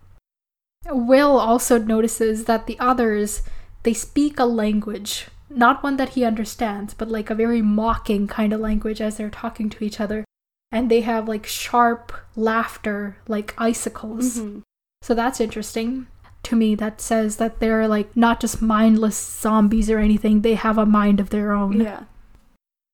Will 0.90 1.40
also 1.40 1.78
notices 1.80 2.46
that 2.46 2.68
the 2.68 2.78
others 2.80 3.42
they 3.84 3.94
speak 3.94 4.40
a 4.40 4.46
language, 4.46 5.28
not 5.50 5.84
one 5.84 5.98
that 5.98 6.10
he 6.10 6.24
understands, 6.24 6.94
but 6.94 7.10
like 7.10 7.30
a 7.30 7.36
very 7.36 7.62
mocking 7.62 8.28
kind 8.28 8.54
of 8.54 8.62
language 8.62 9.02
as 9.02 9.18
they're 9.18 9.30
talking 9.30 9.70
to 9.70 9.84
each 9.84 10.00
other. 10.00 10.24
And 10.72 10.90
they 10.90 11.02
have 11.02 11.28
like 11.28 11.46
sharp 11.46 12.12
laughter 12.36 13.18
like 13.28 13.54
icicles. 13.58 14.40
Mhm. 14.40 14.64
So 15.02 15.14
that's 15.14 15.42
interesting. 15.42 16.08
To 16.44 16.56
me, 16.56 16.76
that 16.76 17.00
says 17.00 17.38
that 17.38 17.60
they're 17.60 17.88
like 17.88 18.16
not 18.18 18.40
just 18.40 18.62
mindless 18.62 19.18
zombies 19.18 19.90
or 19.90 20.00
anything, 20.00 20.42
they 20.42 20.56
have 20.56 20.78
a 20.78 20.86
mind 20.86 21.20
of 21.20 21.30
their 21.30 21.52
own. 21.52 21.82
Yeah. 21.82 22.04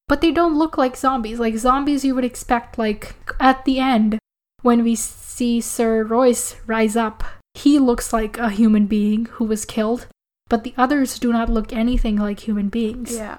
But 0.07 0.21
they 0.21 0.31
don't 0.31 0.57
look 0.57 0.77
like 0.77 0.97
zombies. 0.97 1.39
Like 1.39 1.55
zombies, 1.55 2.03
you 2.03 2.15
would 2.15 2.25
expect, 2.25 2.77
like 2.77 3.15
at 3.39 3.63
the 3.65 3.79
end, 3.79 4.19
when 4.63 4.83
we 4.83 4.95
see 4.95 5.61
Sir 5.61 6.03
Royce 6.03 6.55
rise 6.65 6.95
up, 6.95 7.23
he 7.53 7.79
looks 7.79 8.13
like 8.13 8.37
a 8.37 8.49
human 8.49 8.85
being 8.85 9.25
who 9.25 9.45
was 9.45 9.65
killed, 9.65 10.07
but 10.49 10.63
the 10.63 10.73
others 10.77 11.19
do 11.19 11.31
not 11.31 11.49
look 11.49 11.73
anything 11.73 12.15
like 12.17 12.41
human 12.41 12.69
beings. 12.69 13.15
Yeah. 13.15 13.37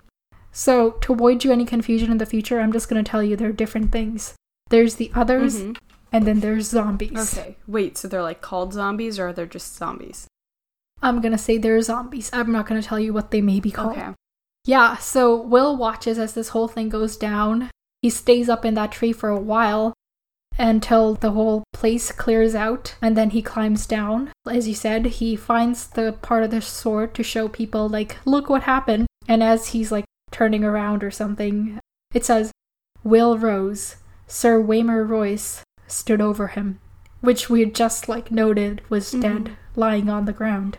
So, 0.52 0.92
to 1.02 1.12
avoid 1.12 1.44
you 1.44 1.52
any 1.52 1.64
confusion 1.64 2.10
in 2.10 2.18
the 2.18 2.26
future, 2.26 2.60
I'm 2.60 2.72
just 2.72 2.88
going 2.88 3.02
to 3.02 3.08
tell 3.08 3.22
you 3.22 3.36
they're 3.36 3.52
different 3.52 3.92
things. 3.92 4.34
There's 4.68 4.96
the 4.96 5.10
others, 5.14 5.60
Mhm. 5.60 5.76
and 6.12 6.26
then 6.26 6.40
there's 6.40 6.68
zombies. 6.68 7.38
Okay. 7.38 7.56
Wait, 7.68 7.96
so 7.96 8.08
they're 8.08 8.22
like 8.22 8.40
called 8.40 8.72
zombies 8.72 9.18
or 9.18 9.28
are 9.28 9.32
they're 9.32 9.46
just 9.46 9.76
zombies? 9.76 10.26
I'm 11.02 11.20
going 11.20 11.32
to 11.32 11.38
say 11.38 11.56
they're 11.56 11.80
zombies. 11.82 12.30
I'm 12.32 12.52
not 12.52 12.66
going 12.66 12.80
to 12.80 12.86
tell 12.86 12.98
you 13.00 13.12
what 13.12 13.30
they 13.30 13.40
may 13.40 13.60
be 13.60 13.70
called. 13.70 13.92
Okay. 13.96 14.10
Yeah, 14.64 14.96
so 14.98 15.40
Will 15.40 15.76
watches 15.76 16.18
as 16.18 16.34
this 16.34 16.50
whole 16.50 16.68
thing 16.68 16.88
goes 16.88 17.16
down. 17.16 17.70
He 18.02 18.10
stays 18.10 18.48
up 18.48 18.64
in 18.64 18.74
that 18.74 18.92
tree 18.92 19.12
for 19.12 19.28
a 19.30 19.40
while 19.40 19.94
until 20.60 21.14
the 21.14 21.30
whole 21.30 21.64
place 21.72 22.12
clears 22.12 22.54
out, 22.54 22.94
and 23.00 23.16
then 23.16 23.30
he 23.30 23.40
climbs 23.40 23.86
down. 23.86 24.30
As 24.46 24.68
you 24.68 24.74
said, 24.74 25.06
he 25.06 25.34
finds 25.34 25.86
the 25.86 26.12
part 26.20 26.42
of 26.44 26.50
the 26.50 26.60
sword 26.60 27.14
to 27.14 27.22
show 27.22 27.48
people, 27.48 27.88
like, 27.88 28.18
look 28.26 28.50
what 28.50 28.64
happened. 28.64 29.06
And 29.26 29.42
as 29.42 29.68
he's 29.68 29.90
like 29.90 30.04
turning 30.30 30.62
around 30.62 31.02
or 31.02 31.10
something, 31.10 31.80
it 32.14 32.26
says, 32.26 32.52
Will 33.02 33.38
rose. 33.38 33.96
Sir 34.26 34.62
Waymar 34.62 35.08
Royce 35.08 35.64
stood 35.86 36.20
over 36.20 36.48
him, 36.48 36.78
which 37.22 37.48
we 37.48 37.60
had 37.60 37.74
just 37.74 38.08
like 38.08 38.30
noted 38.30 38.82
was 38.90 39.12
Mhm. 39.12 39.20
dead, 39.22 39.56
lying 39.74 40.10
on 40.10 40.26
the 40.26 40.32
ground. 40.34 40.76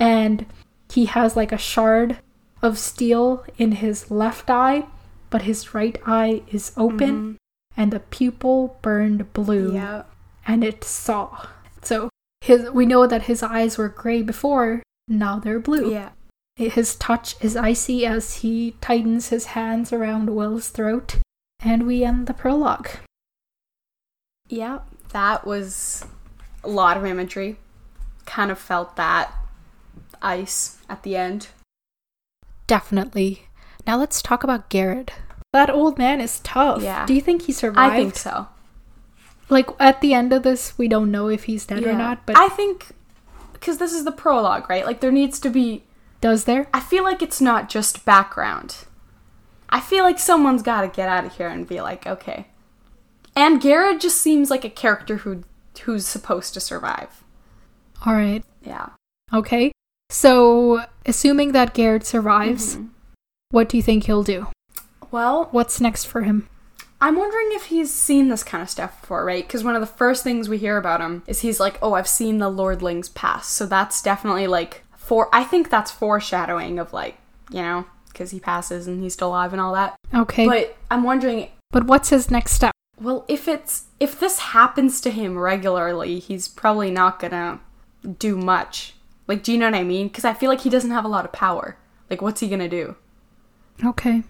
And 0.00 0.46
he 0.90 1.04
has 1.06 1.36
like 1.36 1.52
a 1.52 1.58
shard 1.58 2.18
of 2.60 2.76
steel 2.76 3.44
in 3.56 3.72
his 3.72 4.10
left 4.10 4.50
eye, 4.50 4.86
but 5.30 5.42
his 5.42 5.74
right 5.74 5.96
eye 6.04 6.42
is 6.50 6.72
open 6.76 7.38
and 7.76 7.92
the 7.92 8.00
pupil 8.00 8.78
burned 8.82 9.32
blue. 9.32 9.74
Yeah. 9.74 10.04
and 10.46 10.64
it 10.64 10.84
saw. 10.84 11.46
So 11.82 12.08
his 12.40 12.70
we 12.70 12.86
know 12.86 13.06
that 13.06 13.22
his 13.22 13.42
eyes 13.42 13.78
were 13.78 13.88
gray 13.88 14.22
before, 14.22 14.82
now 15.08 15.38
they're 15.38 15.60
blue. 15.60 15.92
Yeah. 15.92 16.10
His 16.56 16.96
touch 16.96 17.34
is 17.40 17.56
icy 17.56 18.04
as 18.04 18.36
he 18.36 18.76
tightens 18.80 19.28
his 19.28 19.46
hands 19.46 19.92
around 19.92 20.28
Will's 20.30 20.68
throat, 20.68 21.16
and 21.60 21.86
we 21.86 22.04
end 22.04 22.26
the 22.26 22.34
prologue. 22.34 22.88
Yeah. 24.48 24.80
That 25.12 25.46
was 25.46 26.04
a 26.62 26.68
lot 26.68 26.96
of 26.96 27.06
imagery. 27.06 27.56
Kind 28.26 28.50
of 28.50 28.58
felt 28.58 28.96
that 28.96 29.32
ice 30.20 30.78
at 30.88 31.02
the 31.02 31.16
end. 31.16 31.48
Definitely. 32.66 33.48
Now 33.86 33.98
let's 33.98 34.22
talk 34.22 34.44
about 34.44 34.68
Garrett. 34.68 35.12
That 35.52 35.70
old 35.70 35.98
man 35.98 36.20
is 36.20 36.40
tough. 36.40 36.82
Yeah. 36.82 37.04
Do 37.06 37.14
you 37.14 37.20
think 37.20 37.42
he 37.42 37.52
survived? 37.52 37.92
I 37.92 37.96
think 37.96 38.16
so. 38.16 38.48
Like 39.48 39.68
at 39.78 40.00
the 40.00 40.14
end 40.14 40.32
of 40.32 40.42
this, 40.42 40.78
we 40.78 40.88
don't 40.88 41.10
know 41.10 41.28
if 41.28 41.44
he's 41.44 41.66
dead 41.66 41.84
or 41.84 41.92
not, 41.92 42.24
but 42.24 42.36
I 42.38 42.48
think 42.48 42.88
because 43.52 43.78
this 43.78 43.92
is 43.92 44.04
the 44.04 44.12
prologue, 44.12 44.68
right? 44.70 44.86
Like 44.86 45.00
there 45.00 45.12
needs 45.12 45.38
to 45.40 45.50
be. 45.50 45.84
does 46.22 46.44
there? 46.44 46.68
I 46.72 46.80
feel 46.80 47.04
like 47.04 47.20
it's 47.22 47.40
not 47.40 47.68
just 47.68 48.04
background. 48.06 48.76
I 49.68 49.80
feel 49.80 50.04
like 50.04 50.18
someone's 50.18 50.62
got 50.62 50.82
to 50.82 50.88
get 50.88 51.08
out 51.08 51.24
of 51.24 51.36
here 51.36 51.48
and 51.48 51.66
be 51.68 51.80
like, 51.80 52.06
okay. 52.06 52.46
And 53.36 53.60
Garrett 53.60 54.00
just 54.00 54.18
seems 54.18 54.50
like 54.50 54.64
a 54.64 54.70
character 54.70 55.18
who 55.18 55.42
who's 55.82 56.06
supposed 56.06 56.54
to 56.54 56.60
survive. 56.60 57.22
All 58.06 58.14
right. 58.14 58.44
Yeah. 58.62 58.90
Okay. 59.32 59.72
So, 60.10 60.84
assuming 61.06 61.52
that 61.52 61.72
Garrett 61.74 62.04
survives, 62.06 62.76
Mhm. 62.76 62.88
what 63.50 63.68
do 63.68 63.76
you 63.78 63.82
think 63.82 64.04
he'll 64.04 64.22
do? 64.22 64.46
Well, 65.12 65.48
What's 65.52 65.80
next 65.80 66.06
for 66.06 66.22
him? 66.22 66.48
I'm 67.00 67.16
wondering 67.16 67.48
if 67.50 67.66
he's 67.66 67.92
seen 67.92 68.28
this 68.28 68.42
kind 68.42 68.62
of 68.62 68.70
stuff 68.70 69.00
before, 69.00 69.24
right? 69.24 69.46
Because 69.46 69.62
one 69.62 69.74
of 69.74 69.80
the 69.80 69.86
first 69.86 70.24
things 70.24 70.48
we 70.48 70.58
hear 70.58 70.78
about 70.78 71.00
him 71.00 71.22
is 71.26 71.40
he's 71.40 71.58
like, 71.60 71.78
"Oh, 71.82 71.94
I've 71.94 72.08
seen 72.08 72.38
the 72.38 72.50
lordlings 72.50 73.12
pass." 73.12 73.48
So 73.48 73.66
that's 73.66 74.00
definitely 74.00 74.46
like 74.46 74.84
for. 74.96 75.28
I 75.32 75.42
think 75.44 75.68
that's 75.68 75.90
foreshadowing 75.90 76.78
of 76.78 76.92
like 76.92 77.18
you 77.50 77.60
know 77.60 77.86
because 78.08 78.30
he 78.30 78.38
passes 78.38 78.86
and 78.86 79.02
he's 79.02 79.14
still 79.14 79.28
alive 79.28 79.52
and 79.52 79.60
all 79.60 79.72
that. 79.74 79.96
Okay. 80.14 80.46
But, 80.46 80.76
I'm 80.90 81.02
wondering, 81.02 81.48
but 81.72 81.86
what's 81.86 82.10
his 82.10 82.30
next 82.30 82.52
step? 82.52 82.72
well, 83.00 83.24
if 83.26 83.48
it's 83.48 83.86
if 83.98 84.18
this 84.20 84.38
happens 84.38 85.00
to 85.00 85.10
him 85.10 85.36
regularly, 85.38 86.20
he's 86.20 86.46
probably 86.46 86.90
not 86.90 87.18
gonna 87.18 87.60
do 88.18 88.36
much. 88.36 88.94
Like, 89.26 89.42
do 89.42 89.52
you 89.52 89.58
know 89.58 89.66
what 89.66 89.74
I 89.74 89.82
mean? 89.82 90.08
Because 90.08 90.24
I 90.24 90.34
feel 90.34 90.48
like 90.48 90.60
he 90.60 90.70
doesn't 90.70 90.90
have 90.90 91.04
a 91.04 91.08
lot 91.08 91.24
of 91.24 91.32
power. 91.32 91.76
Like, 92.08 92.22
what's 92.22 92.40
he 92.40 92.48
gonna 92.48 92.68
do 92.68 92.94
Okay. 93.84 94.22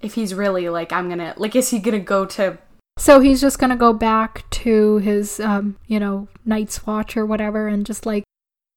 If 0.00 0.14
he's 0.14 0.34
really 0.34 0.68
like, 0.68 0.92
I'm 0.92 1.08
gonna 1.08 1.34
like, 1.36 1.54
is 1.56 1.70
he 1.70 1.78
gonna 1.78 1.98
go 2.00 2.24
to 2.26 2.58
So 2.98 3.20
he's 3.20 3.40
just 3.40 3.58
gonna 3.58 3.76
go 3.76 3.92
back 3.92 4.48
to 4.50 4.98
his, 4.98 5.40
um, 5.40 5.76
you 5.86 6.00
know, 6.00 6.28
Night's 6.44 6.86
Watch 6.86 7.16
or 7.16 7.24
whatever, 7.26 7.68
and 7.68 7.84
just 7.86 8.06
like, 8.06 8.24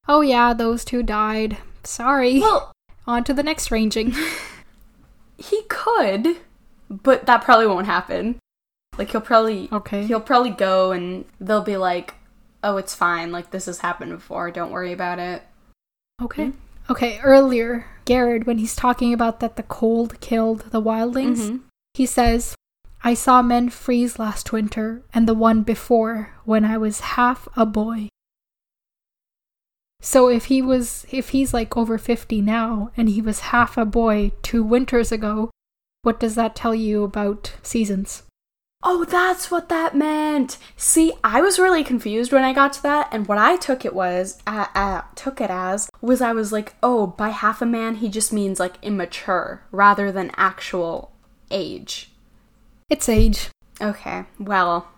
oh 0.08 0.22
yeah, 0.22 0.54
those 0.54 0.84
two 0.86 1.04
died. 1.04 1.58
Sorry. 1.84 2.40
well? 2.40 2.72
On 3.08 3.24
to 3.26 3.34
the 3.34 3.44
next 3.44 3.72
ranging. 3.72 4.14
He 5.38 5.64
could, 5.68 6.38
but 6.90 7.26
that 7.26 7.44
probably 7.44 7.68
won't 7.68 7.88
happen. 7.88 8.38
Like 8.98 9.10
he'll 9.12 9.20
probably 9.20 9.68
Okay. 9.72 10.06
he'll 10.06 10.22
probably 10.22 10.52
go 10.52 10.92
and 10.92 11.26
they'll 11.42 11.64
be 11.64 11.76
like, 11.76 12.14
"Oh, 12.64 12.78
it's 12.78 12.94
fine. 12.96 13.32
Like 13.32 13.50
this 13.52 13.66
has 13.66 13.80
happened 13.80 14.12
before. 14.12 14.52
Don't 14.52 14.72
worry 14.72 14.94
about 14.94 15.20
it." 15.20 15.42
Okay. 16.22 16.52
Okay. 16.90 17.20
Earlier, 17.20 17.88
Garrett, 18.06 18.46
when 18.46 18.58
he's 18.58 18.76
talking 18.76 19.14
about 19.14 19.40
that 19.40 19.56
the 19.56 19.64
cold 19.64 20.20
killed 20.20 20.62
the 20.72 20.82
wildlings, 20.82 21.40
Mhm. 21.50 21.62
he 21.94 22.06
says, 22.06 22.56
"I 23.04 23.14
saw 23.14 23.42
men 23.42 23.70
freeze 23.70 24.20
last 24.20 24.52
winter, 24.52 25.04
and 25.14 25.28
the 25.28 25.34
one 25.34 25.64
before 25.64 26.34
when 26.46 26.66
I 26.66 26.78
was 26.78 27.00
half 27.18 27.48
a 27.56 27.66
boy." 27.66 28.10
So 30.02 30.28
if 30.28 30.46
he 30.46 30.62
was, 30.62 31.06
if 31.12 31.30
he's 31.30 31.54
like 31.54 31.78
over 31.78 31.98
fifty 31.98 32.42
now, 32.42 32.92
and 32.98 33.08
he 33.08 33.22
was 33.22 33.52
half 33.52 33.78
a 33.78 33.86
boy 33.86 34.32
two 34.42 34.64
winters 34.64 35.12
ago, 35.12 35.50
what 36.02 36.20
does 36.20 36.36
that 36.36 36.56
tell 36.56 36.76
you 36.76 37.04
about 37.04 37.54
seasons? 37.64 38.24
Oh, 38.86 39.06
that's 39.06 39.50
what 39.50 39.70
that 39.70 39.96
meant. 39.96 40.58
See, 40.76 41.14
I 41.24 41.40
was 41.42 41.58
really 41.58 41.86
confused 41.86 42.34
when 42.34 42.44
I 42.44 42.52
got 42.52 42.74
to 42.74 42.84
that, 42.84 43.08
and 43.14 43.28
what 43.28 43.38
I 43.38 43.56
took 43.56 43.86
it 43.86 43.96
was, 43.96 44.42
uh, 44.46 44.66
uh, 44.76 45.02
took 45.16 45.40
it 45.40 45.50
as, 45.50 45.90
was 46.02 46.22
I 46.22 46.34
was 46.34 46.52
like, 46.52 46.76
oh, 46.84 47.08
by 47.08 47.30
half 47.30 47.62
a 47.62 47.66
man, 47.66 47.96
he 47.96 48.10
just 48.10 48.34
means 48.34 48.60
like 48.60 48.76
immature 48.82 49.64
rather 49.72 50.12
than 50.12 50.32
actual 50.36 51.14
age. 51.50 52.12
It's 52.90 53.08
age. 53.08 53.50
Okay, 53.82 54.26
well, 54.38 54.90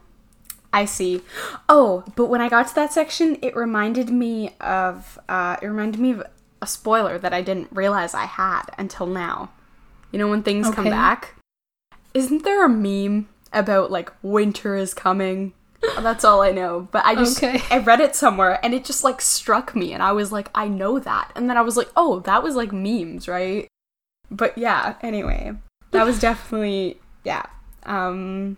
I 0.73 0.85
see. 0.85 1.21
Oh, 1.69 2.03
but 2.15 2.25
when 2.25 2.41
I 2.41 2.49
got 2.49 2.67
to 2.69 2.75
that 2.75 2.91
section, 2.91 3.37
it 3.43 3.55
reminded 3.55 4.09
me 4.09 4.55
of, 4.59 5.19
uh, 5.29 5.57
it 5.61 5.67
reminded 5.67 6.01
me 6.01 6.11
of 6.11 6.23
a 6.61 6.67
spoiler 6.67 7.19
that 7.19 7.33
I 7.33 7.41
didn't 7.41 7.69
realize 7.71 8.15
I 8.15 8.25
had 8.25 8.63
until 8.79 9.05
now. 9.05 9.51
You 10.11 10.17
know, 10.17 10.27
when 10.27 10.41
things 10.41 10.65
come 10.71 10.87
Okay. 10.87 10.89
back? 10.89 11.35
Isn't 12.15 12.43
there 12.43 12.65
a 12.65 12.69
meme 12.69 13.27
about 13.55 13.89
like 13.91 14.11
winter 14.21 14.75
is 14.75 14.93
coming? 14.93 15.53
That's 15.99 16.23
all 16.23 16.41
I 16.41 16.51
know. 16.51 16.87
But 16.91 17.05
I 17.05 17.15
just, 17.15 17.41
Okay. 17.43 17.61
I 17.69 17.79
read 17.79 17.99
it 17.99 18.15
somewhere 18.15 18.59
and 18.63 18.73
it 18.73 18.85
just 18.85 19.03
like 19.03 19.21
struck 19.21 19.75
me 19.75 19.93
and 19.93 20.01
I 20.01 20.11
was 20.11 20.31
like, 20.31 20.49
I 20.55 20.67
know 20.67 20.99
that. 20.99 21.31
And 21.35 21.49
then 21.49 21.57
I 21.57 21.61
was 21.61 21.77
like, 21.77 21.89
oh, 21.95 22.19
that 22.21 22.43
was 22.43 22.55
like 22.55 22.71
memes, 22.71 23.27
right? 23.27 23.67
But 24.31 24.57
yeah, 24.57 24.95
anyway, 25.01 25.53
that 25.91 26.05
was 26.05 26.19
definitely, 26.19 26.99
yeah. 27.23 27.45
Um, 27.83 28.57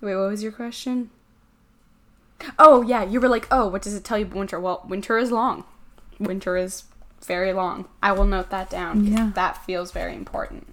wait, 0.00 0.16
what 0.16 0.30
was 0.30 0.42
your 0.42 0.52
question? 0.52 1.10
Oh, 2.58 2.82
yeah, 2.82 3.04
you 3.04 3.20
were 3.20 3.28
like, 3.28 3.46
oh, 3.50 3.68
what 3.68 3.82
does 3.82 3.94
it 3.94 4.04
tell 4.04 4.18
you 4.18 4.24
about 4.26 4.36
winter? 4.36 4.60
Well, 4.60 4.84
winter 4.88 5.16
is 5.16 5.30
long. 5.30 5.64
Winter 6.18 6.56
is 6.56 6.84
very 7.24 7.52
long. 7.52 7.86
I 8.02 8.12
will 8.12 8.26
note 8.26 8.50
that 8.50 8.68
down. 8.68 9.06
Yeah. 9.06 9.30
That 9.34 9.64
feels 9.64 9.92
very 9.92 10.14
important. 10.14 10.68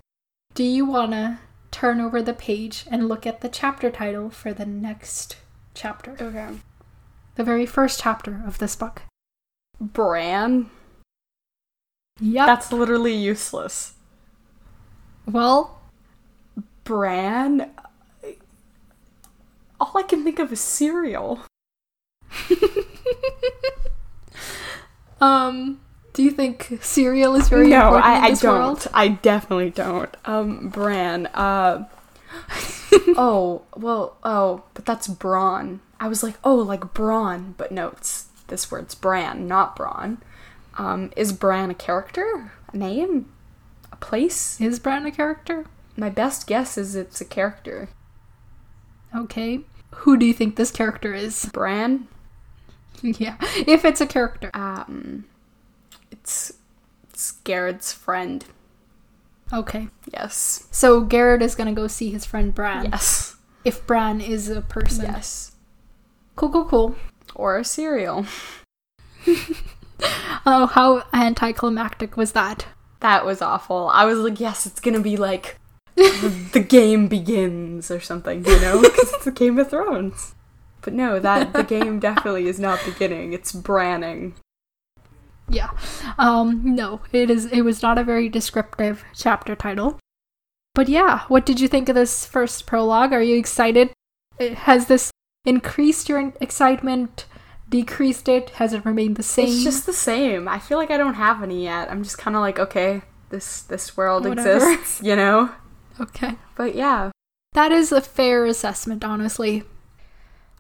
Do 0.54 0.64
you 0.64 0.86
wanna 0.86 1.40
turn 1.72 2.02
over 2.02 2.22
the 2.22 2.34
page 2.34 2.86
and 2.92 3.08
look 3.08 3.26
at 3.26 3.42
the 3.42 3.50
chapter 3.50 3.90
title 3.90 4.30
for 4.30 4.54
the 4.54 4.66
next 4.66 5.38
chapter? 5.74 6.16
Okay. 6.20 6.50
The 7.36 7.44
very 7.44 7.66
first 7.66 8.02
chapter 8.02 8.44
of 8.46 8.60
this 8.60 8.76
book. 8.76 9.04
Bran? 9.80 10.70
Yep. 12.20 12.46
That's 12.46 12.72
literally 12.72 13.16
useless. 13.16 13.94
well, 15.26 15.82
Bran? 16.84 17.72
All 19.80 19.94
I 19.96 20.04
can 20.04 20.24
think 20.24 20.38
of 20.38 20.52
is 20.52 20.60
cereal. 20.60 21.40
um, 25.22 25.80
do 26.14 26.24
you 26.24 26.32
think 26.32 26.80
cereal 26.82 27.36
is 27.36 27.50
very 27.50 27.68
no, 27.68 27.78
important 27.78 28.06
I, 28.06 28.18
in 28.18 28.24
I 28.24 28.30
this 28.32 28.42
don't. 28.42 28.60
world? 28.60 28.88
I 28.94 29.08
definitely 29.08 29.70
don't. 29.70 30.16
Um, 30.26 30.70
Bran. 30.70 31.28
Uh, 31.28 31.88
oh, 33.18 33.64
well, 33.76 34.18
oh, 34.24 34.64
but 34.74 34.86
that's 34.86 35.08
Braun. 35.08 35.80
I 36.00 36.08
was 36.08 36.24
like, 36.24 36.36
oh, 36.44 36.56
like 36.56 36.94
Braun, 36.94 37.56
but 37.58 37.72
no, 37.72 37.90
it's 37.90 38.28
this 38.48 38.70
word's 38.72 38.96
Bran, 38.96 39.48
not 39.48 39.76
Braun. 39.76 40.22
Um, 40.78 41.12
is 41.16 41.34
Bran 41.34 41.70
a 41.70 41.76
character? 41.76 42.52
A 42.74 42.78
name? 42.78 43.32
A 43.92 43.96
place? 43.98 44.60
Is 44.60 44.80
Bran 44.80 45.06
a 45.06 45.12
character? 45.12 45.66
My 45.96 46.10
best 46.10 46.48
guess 46.48 46.78
is 46.78 46.96
it's 46.96 47.22
a 47.22 47.26
character. 47.26 47.90
Okay. 49.16 49.62
Who 49.96 50.18
do 50.18 50.26
you 50.26 50.34
think 50.34 50.56
this 50.56 50.72
character 50.72 51.14
is? 51.14 51.46
Bran? 51.54 52.08
yeah, 53.02 53.38
if 53.68 53.86
it's 53.86 54.02
a 54.02 54.08
character. 54.08 54.52
Um, 54.54 55.26
it's, 56.22 56.54
it's 57.10 57.32
Garrett's 57.44 57.92
friend. 57.92 58.46
Okay. 59.52 59.88
Yes. 60.14 60.68
So 60.72 61.02
Garrett 61.02 61.42
is 61.42 61.56
gonna 61.56 61.74
go 61.74 61.88
see 61.88 62.12
his 62.12 62.26
friend 62.26 62.54
Bran. 62.56 62.86
Yes. 62.86 63.36
If 63.66 63.86
Bran 63.86 64.22
is 64.22 64.50
a 64.50 64.62
person. 64.62 65.06
Yes. 65.06 65.52
Cool, 66.36 66.50
cool, 66.50 66.66
cool. 66.66 66.96
Or 67.36 67.58
a 67.58 67.66
cereal. 67.66 68.26
Oh, 70.46 70.66
how 70.66 71.04
anticlimactic 71.14 72.18
was 72.18 72.32
that? 72.32 72.66
That 73.02 73.26
was 73.26 73.42
awful. 73.42 73.90
I 73.94 74.06
was 74.06 74.20
like, 74.20 74.40
yes, 74.40 74.66
it's 74.66 74.80
gonna 74.80 75.00
be 75.00 75.18
like 75.18 75.58
the, 75.96 76.50
the 76.54 76.60
game 76.60 77.08
begins 77.08 77.92
or 77.92 78.00
something, 78.00 78.46
you 78.46 78.60
know, 78.60 78.82
because 78.82 79.14
it's 79.14 79.28
a 79.28 79.32
Game 79.32 79.60
of 79.60 79.70
Thrones. 79.70 80.34
But 80.82 80.94
no, 80.94 81.20
that 81.20 81.54
the 81.54 81.64
game 81.64 82.00
definitely 82.00 82.48
is 82.48 82.60
not 82.60 82.84
beginning. 82.84 83.34
It's 83.34 83.52
branning. 83.52 84.34
Yeah. 85.52 85.70
Um, 86.18 86.76
no, 86.76 87.02
it 87.12 87.30
is 87.30 87.46
it 87.48 87.62
was 87.62 87.82
not 87.82 87.98
a 87.98 88.04
very 88.04 88.30
descriptive 88.30 89.04
chapter 89.14 89.56
title. 89.56 90.00
But 90.74 90.88
yeah, 90.88 91.22
what 91.28 91.46
did 91.46 91.60
you 91.60 91.68
think 91.68 91.90
of 91.90 91.96
this 91.96 92.26
first 92.26 92.66
prologue? 92.66 93.12
Are 93.12 93.22
you 93.22 93.38
excited? 93.38 93.92
Has 94.40 94.88
this 94.88 95.12
increased 95.46 96.08
your 96.10 96.34
excitement? 96.40 97.26
Decreased 97.70 98.28
it? 98.30 98.50
Has 98.52 98.74
it 98.74 98.86
remained 98.86 99.16
the 99.18 99.24
same? 99.24 99.48
It's 99.48 99.64
just 99.64 99.86
the 99.86 99.94
same. 99.94 100.48
I 100.48 100.60
feel 100.60 100.78
like 100.78 100.92
I 100.92 100.98
don't 100.98 101.14
have 101.16 101.42
any 101.44 101.64
yet. 101.64 101.90
I'm 101.92 102.04
just 102.04 102.18
kind 102.18 102.36
of 102.36 102.42
like, 102.42 102.60
okay, 102.60 103.02
this 103.30 103.62
this 103.62 103.96
world 103.98 104.26
Whatever. 104.26 104.56
exists, 104.72 105.02
you 105.04 105.16
know. 105.16 105.50
okay. 106.00 106.36
But 106.56 106.76
yeah, 106.76 107.12
That 107.54 107.72
is 107.72 107.92
a 107.92 108.02
fair 108.02 108.46
assessment, 108.46 109.04
honestly. 109.04 109.64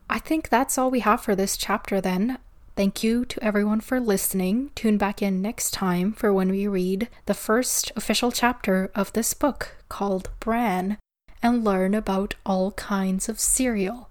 I 0.09 0.19
think 0.19 0.49
that's 0.49 0.77
all 0.77 0.91
we 0.91 0.99
have 1.01 1.21
for 1.21 1.35
this 1.35 1.55
chapter 1.55 2.01
then. 2.01 2.37
Thank 2.75 3.03
you 3.03 3.25
to 3.25 3.43
everyone 3.43 3.81
for 3.81 3.99
listening. 3.99 4.71
Tune 4.75 4.97
back 4.97 5.21
in 5.21 5.41
next 5.41 5.71
time 5.71 6.13
for 6.13 6.33
when 6.33 6.49
we 6.49 6.67
read 6.67 7.09
the 7.25 7.33
first 7.33 7.91
official 7.95 8.31
chapter 8.31 8.89
of 8.95 9.13
this 9.13 9.33
book 9.33 9.75
called 9.89 10.29
Bran 10.39 10.97
and 11.43 11.63
learn 11.63 11.93
about 11.93 12.35
all 12.45 12.71
kinds 12.71 13.27
of 13.27 13.39
cereal. 13.39 14.09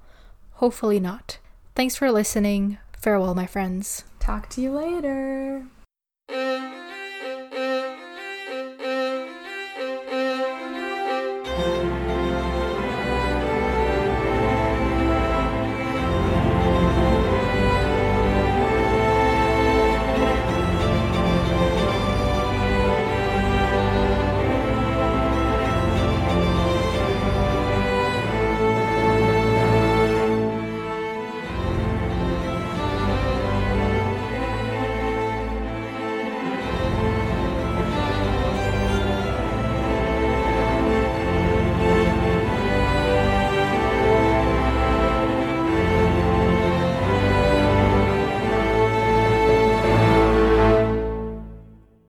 Hopefully 0.54 1.00
not. 1.00 1.38
Thanks 1.74 1.96
for 1.96 2.10
listening. 2.12 2.78
Farewell, 2.98 3.34
my 3.34 3.46
friends. 3.46 4.04
talk 4.18 4.50
to 4.50 4.60
you 4.60 4.72
later. 4.72 5.64